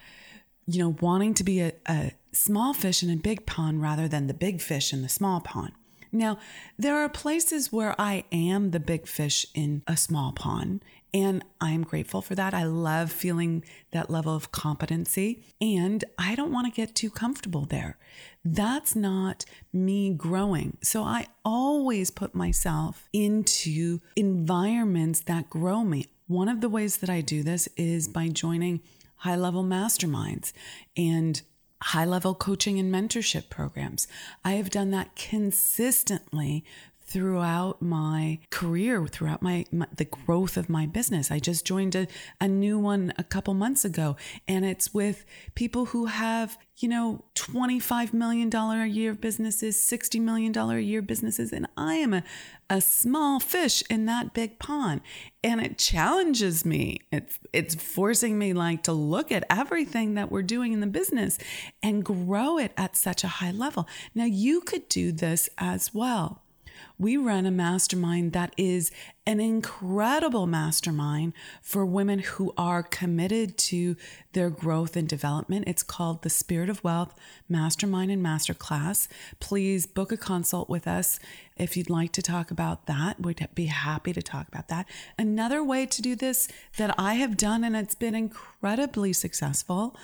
you 0.66 0.80
know, 0.80 0.96
wanting 1.02 1.34
to 1.36 1.44
be 1.44 1.62
a, 1.62 1.74
a 1.88 2.12
small 2.32 2.74
fish 2.74 3.04
in 3.04 3.10
a 3.10 3.16
big 3.16 3.46
pond 3.46 3.82
rather 3.82 4.08
than 4.08 4.28
the 4.28 4.34
big 4.34 4.62
fish 4.62 4.94
in 4.94 5.02
the 5.02 5.10
small 5.10 5.42
pond. 5.42 5.72
Now, 6.12 6.40
there 6.78 6.98
are 6.98 7.10
places 7.10 7.72
where 7.72 7.94
I 8.00 8.24
am 8.32 8.72
the 8.72 8.80
big 8.80 9.08
fish 9.08 9.46
in 9.54 9.84
a 9.86 9.96
small 9.96 10.32
pond, 10.32 10.84
and 11.14 11.44
I 11.62 11.72
am 11.72 11.84
grateful 11.84 12.22
for 12.22 12.34
that. 12.34 12.54
I 12.54 12.64
love 12.64 13.12
feeling 13.12 13.64
that 13.92 14.10
level 14.10 14.36
of 14.36 14.52
competency, 14.52 15.44
and 15.62 16.04
I 16.18 16.34
don't 16.34 16.52
want 16.52 16.66
to 16.66 16.76
get 16.76 16.96
too 16.96 17.12
comfortable 17.12 17.66
there. 17.66 18.00
That's 18.52 18.96
not 18.96 19.46
me 19.72 20.10
growing. 20.10 20.78
So 20.82 21.04
I 21.04 21.28
always 21.46 22.10
put 22.10 22.34
myself 22.34 23.08
into 23.14 24.00
environments 24.16 25.20
that 25.22 25.50
grow 25.50 25.84
me. 25.84 26.08
One 26.28 26.50
of 26.50 26.62
the 26.62 26.70
ways 26.70 26.98
that 26.98 27.10
I 27.10 27.22
do 27.22 27.44
this 27.44 27.70
is 27.78 28.08
by 28.08 28.30
joining 28.30 28.82
high 29.18 29.36
level 29.36 29.64
masterminds 29.64 30.52
and 30.98 31.42
high 31.82 32.06
level 32.06 32.34
coaching 32.34 32.80
and 32.80 32.94
mentorship 32.94 33.50
programs. 33.50 34.08
I 34.44 34.54
have 34.54 34.72
done 34.72 34.90
that 34.92 35.16
consistently 35.16 36.66
throughout 37.10 37.82
my 37.82 38.38
career, 38.52 39.08
throughout 39.08 39.42
my, 39.42 39.66
my, 39.72 39.88
the 39.96 40.06
growth 40.06 40.58
of 40.58 40.70
my 40.70 40.86
business. 40.86 41.32
I 41.32 41.40
just 41.40 41.66
joined 41.66 41.96
a, 41.96 42.08
a 42.40 42.48
new 42.48 42.78
one 42.78 43.14
a 43.18 43.24
couple 43.24 43.56
months 43.56 43.84
ago, 43.84 44.16
and 44.48 44.64
it's 44.64 44.94
with 44.94 45.26
people 45.56 45.88
who 45.88 46.06
have, 46.06 46.60
you 46.78 46.88
know, 46.88 47.26
$25 47.34 48.14
million 48.14 48.54
a 48.54 48.86
year 48.86 49.16
businesses, 49.16 49.78
$60 49.78 50.22
million 50.22 50.56
a 50.56 50.80
year 50.80 51.02
businesses, 51.02 51.52
and 51.52 51.68
I 51.76 51.96
am 51.96 52.14
a, 52.14 52.24
a 52.70 52.80
small 52.80 53.40
fish 53.40 53.84
in 53.90 54.06
that 54.06 54.36
big 54.36 54.60
pond. 54.60 55.02
And 55.44 55.60
it 55.62 55.80
challenges 55.80 56.64
me. 56.66 57.00
It's 57.12 57.40
it's 57.54 57.74
forcing 57.74 58.38
me 58.38 58.52
like 58.52 58.84
to 58.84 58.92
look 58.92 59.32
at 59.32 59.46
everything 59.50 60.16
that 60.16 60.30
we're 60.30 60.44
doing 60.44 60.74
in 60.74 60.82
the 60.82 60.86
business 60.88 61.38
and 61.82 62.04
grow 62.04 62.58
it 62.58 62.74
at 62.76 62.98
such 62.98 63.24
a 63.24 63.28
high 63.28 63.52
level. 63.52 63.88
Now 64.14 64.26
you 64.26 64.60
could 64.60 64.90
do 64.90 65.14
this 65.14 65.50
as 65.58 65.94
well 65.94 66.44
we 67.00 67.16
run 67.16 67.46
a 67.46 67.52
mastermind 67.52 68.34
that 68.34 68.54
is 68.58 68.92
an 69.30 69.40
incredible 69.40 70.48
mastermind 70.48 71.32
for 71.62 71.86
women 71.86 72.18
who 72.18 72.52
are 72.58 72.82
committed 72.82 73.56
to 73.60 73.96
their 74.34 74.50
growth 74.50 74.96
and 74.98 75.08
development. 75.08 75.66
It's 75.68 75.84
called 75.84 76.24
the 76.24 76.32
Spirit 76.32 76.68
of 76.68 76.84
Wealth 76.84 77.14
Mastermind 77.48 78.10
and 78.10 78.26
Masterclass. 78.26 79.08
Please 79.40 79.86
book 79.86 80.12
a 80.12 80.18
consult 80.18 80.68
with 80.68 80.88
us 80.88 81.20
if 81.56 81.78
you'd 81.78 81.92
like 81.92 82.12
to 82.14 82.24
talk 82.24 82.50
about 82.50 82.88
that. 82.88 83.22
We'd 83.22 83.48
be 83.54 83.68
happy 83.68 84.14
to 84.14 84.22
talk 84.24 84.48
about 84.48 84.68
that. 84.70 84.88
Another 85.16 85.64
way 85.64 85.86
to 85.86 86.02
do 86.02 86.16
this 86.16 86.48
that 86.78 86.96
I 86.98 87.14
have 87.14 87.38
done 87.38 87.64
and 87.64 87.76
it's 87.76 87.94
been 87.94 88.16
incredibly 88.16 89.14
successful 89.14 89.96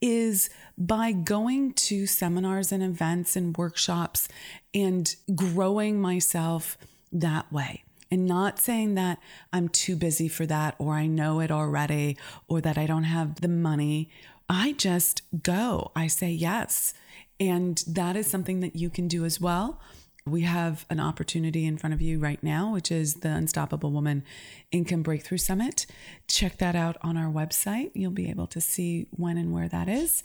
is 0.00 0.48
by 0.78 1.12
going 1.12 1.74
to 1.74 2.06
seminars 2.06 2.72
and 2.72 2.82
events 2.82 3.36
and 3.36 3.54
workshops 3.58 4.26
and 4.72 5.14
growing 5.34 6.00
myself 6.00 6.78
that 7.12 7.52
way 7.52 7.84
and 8.10 8.26
not 8.26 8.58
saying 8.58 8.94
that 8.96 9.18
I'm 9.52 9.68
too 9.68 9.96
busy 9.96 10.28
for 10.28 10.46
that 10.46 10.74
or 10.78 10.94
I 10.94 11.06
know 11.06 11.40
it 11.40 11.50
already 11.50 12.16
or 12.48 12.60
that 12.60 12.76
I 12.76 12.86
don't 12.86 13.04
have 13.04 13.40
the 13.40 13.48
money. 13.48 14.08
I 14.48 14.72
just 14.72 15.22
go. 15.42 15.92
I 15.94 16.08
say 16.08 16.30
yes. 16.30 16.92
And 17.38 17.82
that 17.86 18.16
is 18.16 18.26
something 18.26 18.60
that 18.60 18.76
you 18.76 18.90
can 18.90 19.08
do 19.08 19.24
as 19.24 19.40
well. 19.40 19.80
We 20.26 20.42
have 20.42 20.84
an 20.90 21.00
opportunity 21.00 21.64
in 21.66 21.78
front 21.78 21.94
of 21.94 22.02
you 22.02 22.18
right 22.18 22.42
now, 22.42 22.72
which 22.72 22.92
is 22.92 23.14
the 23.14 23.30
Unstoppable 23.30 23.90
Woman 23.90 24.22
Income 24.70 25.02
Breakthrough 25.02 25.38
Summit. 25.38 25.86
Check 26.28 26.58
that 26.58 26.76
out 26.76 26.96
on 27.02 27.16
our 27.16 27.32
website. 27.32 27.90
You'll 27.94 28.10
be 28.10 28.28
able 28.28 28.46
to 28.48 28.60
see 28.60 29.06
when 29.10 29.38
and 29.38 29.52
where 29.52 29.68
that 29.68 29.88
is. 29.88 30.22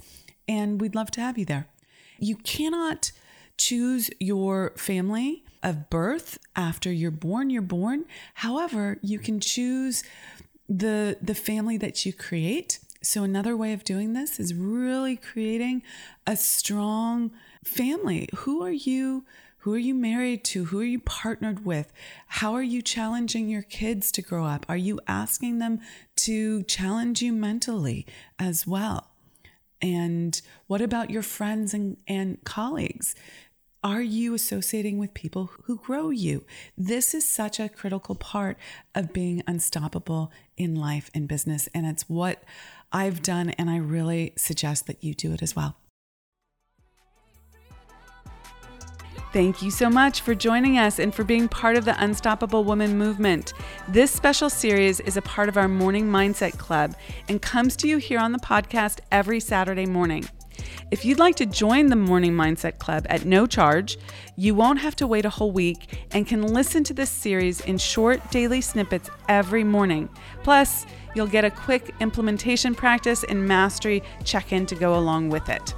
And 0.47 0.81
we'd 0.81 0.95
love 0.95 1.11
to 1.11 1.21
have 1.21 1.37
you 1.37 1.45
there. 1.45 1.67
You 2.19 2.35
cannot 2.35 3.11
choose 3.57 4.09
your 4.19 4.73
family 4.75 5.43
of 5.65 5.89
birth 5.89 6.37
after 6.55 6.91
you're 6.91 7.11
born 7.11 7.49
you're 7.49 7.61
born 7.61 8.05
however 8.35 8.97
you 9.01 9.19
can 9.19 9.39
choose 9.39 10.03
the 10.69 11.17
the 11.21 11.35
family 11.35 11.77
that 11.77 12.05
you 12.05 12.13
create 12.13 12.79
so 13.01 13.23
another 13.23 13.57
way 13.57 13.73
of 13.73 13.83
doing 13.83 14.13
this 14.13 14.39
is 14.39 14.53
really 14.53 15.17
creating 15.17 15.81
a 16.25 16.37
strong 16.37 17.31
family 17.63 18.29
who 18.35 18.63
are 18.63 18.71
you 18.71 19.25
who 19.65 19.73
are 19.73 19.79
you 19.79 19.95
married 19.95 20.43
to? 20.43 20.65
Who 20.65 20.79
are 20.79 20.83
you 20.83 20.99
partnered 20.99 21.65
with? 21.65 21.91
How 22.27 22.53
are 22.53 22.61
you 22.61 22.83
challenging 22.83 23.49
your 23.49 23.63
kids 23.63 24.11
to 24.11 24.21
grow 24.21 24.45
up? 24.45 24.63
Are 24.69 24.77
you 24.77 24.99
asking 25.07 25.57
them 25.57 25.79
to 26.17 26.61
challenge 26.65 27.23
you 27.23 27.33
mentally 27.33 28.05
as 28.37 28.67
well? 28.67 29.07
And 29.81 30.39
what 30.67 30.81
about 30.81 31.09
your 31.09 31.23
friends 31.23 31.73
and, 31.73 31.97
and 32.07 32.43
colleagues? 32.43 33.15
Are 33.85 34.01
you 34.01 34.33
associating 34.33 34.97
with 34.97 35.13
people 35.13 35.51
who 35.65 35.77
grow 35.77 36.09
you? 36.09 36.43
This 36.75 37.13
is 37.13 37.23
such 37.23 37.59
a 37.59 37.69
critical 37.69 38.15
part 38.15 38.57
of 38.95 39.13
being 39.13 39.43
unstoppable 39.45 40.31
in 40.57 40.73
life 40.73 41.11
and 41.13 41.27
business. 41.27 41.69
And 41.71 41.85
it's 41.85 42.09
what 42.09 42.41
I've 42.91 43.21
done. 43.21 43.51
And 43.51 43.69
I 43.69 43.77
really 43.77 44.33
suggest 44.37 44.87
that 44.87 45.03
you 45.03 45.13
do 45.13 45.33
it 45.33 45.43
as 45.43 45.55
well. 45.55 45.77
Thank 49.31 49.61
you 49.61 49.69
so 49.69 49.87
much 49.87 50.21
for 50.21 50.33
joining 50.33 50.79
us 50.79 50.97
and 50.97 51.13
for 51.13 51.23
being 51.23 51.47
part 51.47 51.77
of 51.77 51.85
the 51.85 52.03
Unstoppable 52.03 52.63
Woman 52.63 52.97
movement. 52.97 53.53
This 53.87 54.09
special 54.09 54.49
series 54.49 54.99
is 55.01 55.15
a 55.15 55.21
part 55.21 55.47
of 55.47 55.57
our 55.57 55.67
Morning 55.67 56.09
Mindset 56.09 56.57
Club 56.57 56.95
and 57.29 57.39
comes 57.39 57.75
to 57.75 57.87
you 57.87 57.97
here 57.97 58.17
on 58.17 58.31
the 58.31 58.39
podcast 58.39 59.01
every 59.11 59.39
Saturday 59.39 59.85
morning. 59.85 60.25
If 60.91 61.05
you'd 61.05 61.19
like 61.19 61.35
to 61.37 61.45
join 61.45 61.87
the 61.87 61.95
Morning 61.95 62.33
Mindset 62.33 62.77
Club 62.77 63.05
at 63.09 63.25
no 63.25 63.45
charge, 63.45 63.97
you 64.35 64.55
won't 64.55 64.79
have 64.79 64.95
to 64.97 65.07
wait 65.07 65.25
a 65.25 65.29
whole 65.29 65.51
week 65.51 66.07
and 66.11 66.27
can 66.27 66.41
listen 66.41 66.83
to 66.85 66.93
this 66.93 67.09
series 67.09 67.61
in 67.61 67.77
short 67.77 68.31
daily 68.31 68.61
snippets 68.61 69.09
every 69.27 69.63
morning. 69.63 70.09
Plus, 70.43 70.85
you'll 71.15 71.27
get 71.27 71.45
a 71.45 71.51
quick 71.51 71.93
implementation 71.99 72.75
practice 72.75 73.23
and 73.23 73.47
mastery 73.47 74.03
check 74.23 74.51
in 74.51 74.65
to 74.65 74.75
go 74.75 74.95
along 74.95 75.29
with 75.29 75.49
it. 75.49 75.73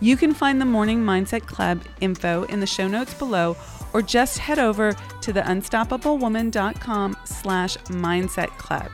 You 0.00 0.16
can 0.16 0.34
find 0.34 0.60
the 0.60 0.66
Morning 0.66 1.00
Mindset 1.02 1.46
Club 1.46 1.82
info 2.00 2.44
in 2.44 2.60
the 2.60 2.66
show 2.66 2.86
notes 2.86 3.14
below 3.14 3.56
or 3.92 4.02
just 4.02 4.38
head 4.38 4.58
over 4.58 4.94
to 5.22 5.32
the 5.32 5.40
unstoppablewoman.com 5.40 7.16
slash 7.24 7.76
mindset 7.78 8.48
club. 8.58 8.90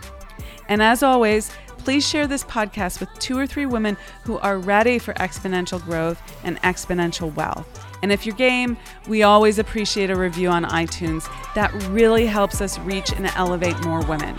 And 0.68 0.80
as 0.82 1.02
always, 1.02 1.50
please 1.82 2.06
share 2.08 2.26
this 2.26 2.44
podcast 2.44 3.00
with 3.00 3.08
two 3.18 3.36
or 3.36 3.46
three 3.46 3.66
women 3.66 3.96
who 4.24 4.38
are 4.38 4.58
ready 4.58 4.98
for 4.98 5.14
exponential 5.14 5.82
growth 5.84 6.20
and 6.44 6.60
exponential 6.62 7.34
wealth. 7.34 7.66
And 8.02 8.12
if 8.12 8.24
you're 8.24 8.36
game, 8.36 8.76
we 9.08 9.22
always 9.22 9.58
appreciate 9.58 10.10
a 10.10 10.16
review 10.16 10.48
on 10.48 10.64
iTunes. 10.64 11.28
That 11.54 11.72
really 11.90 12.26
helps 12.26 12.60
us 12.60 12.78
reach 12.80 13.12
and 13.12 13.26
elevate 13.36 13.78
more 13.84 14.04
women. 14.06 14.36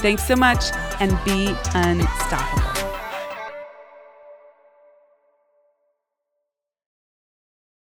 Thanks 0.00 0.26
so 0.26 0.36
much 0.36 0.72
and 1.00 1.10
be 1.24 1.54
unstoppable. 1.74 2.97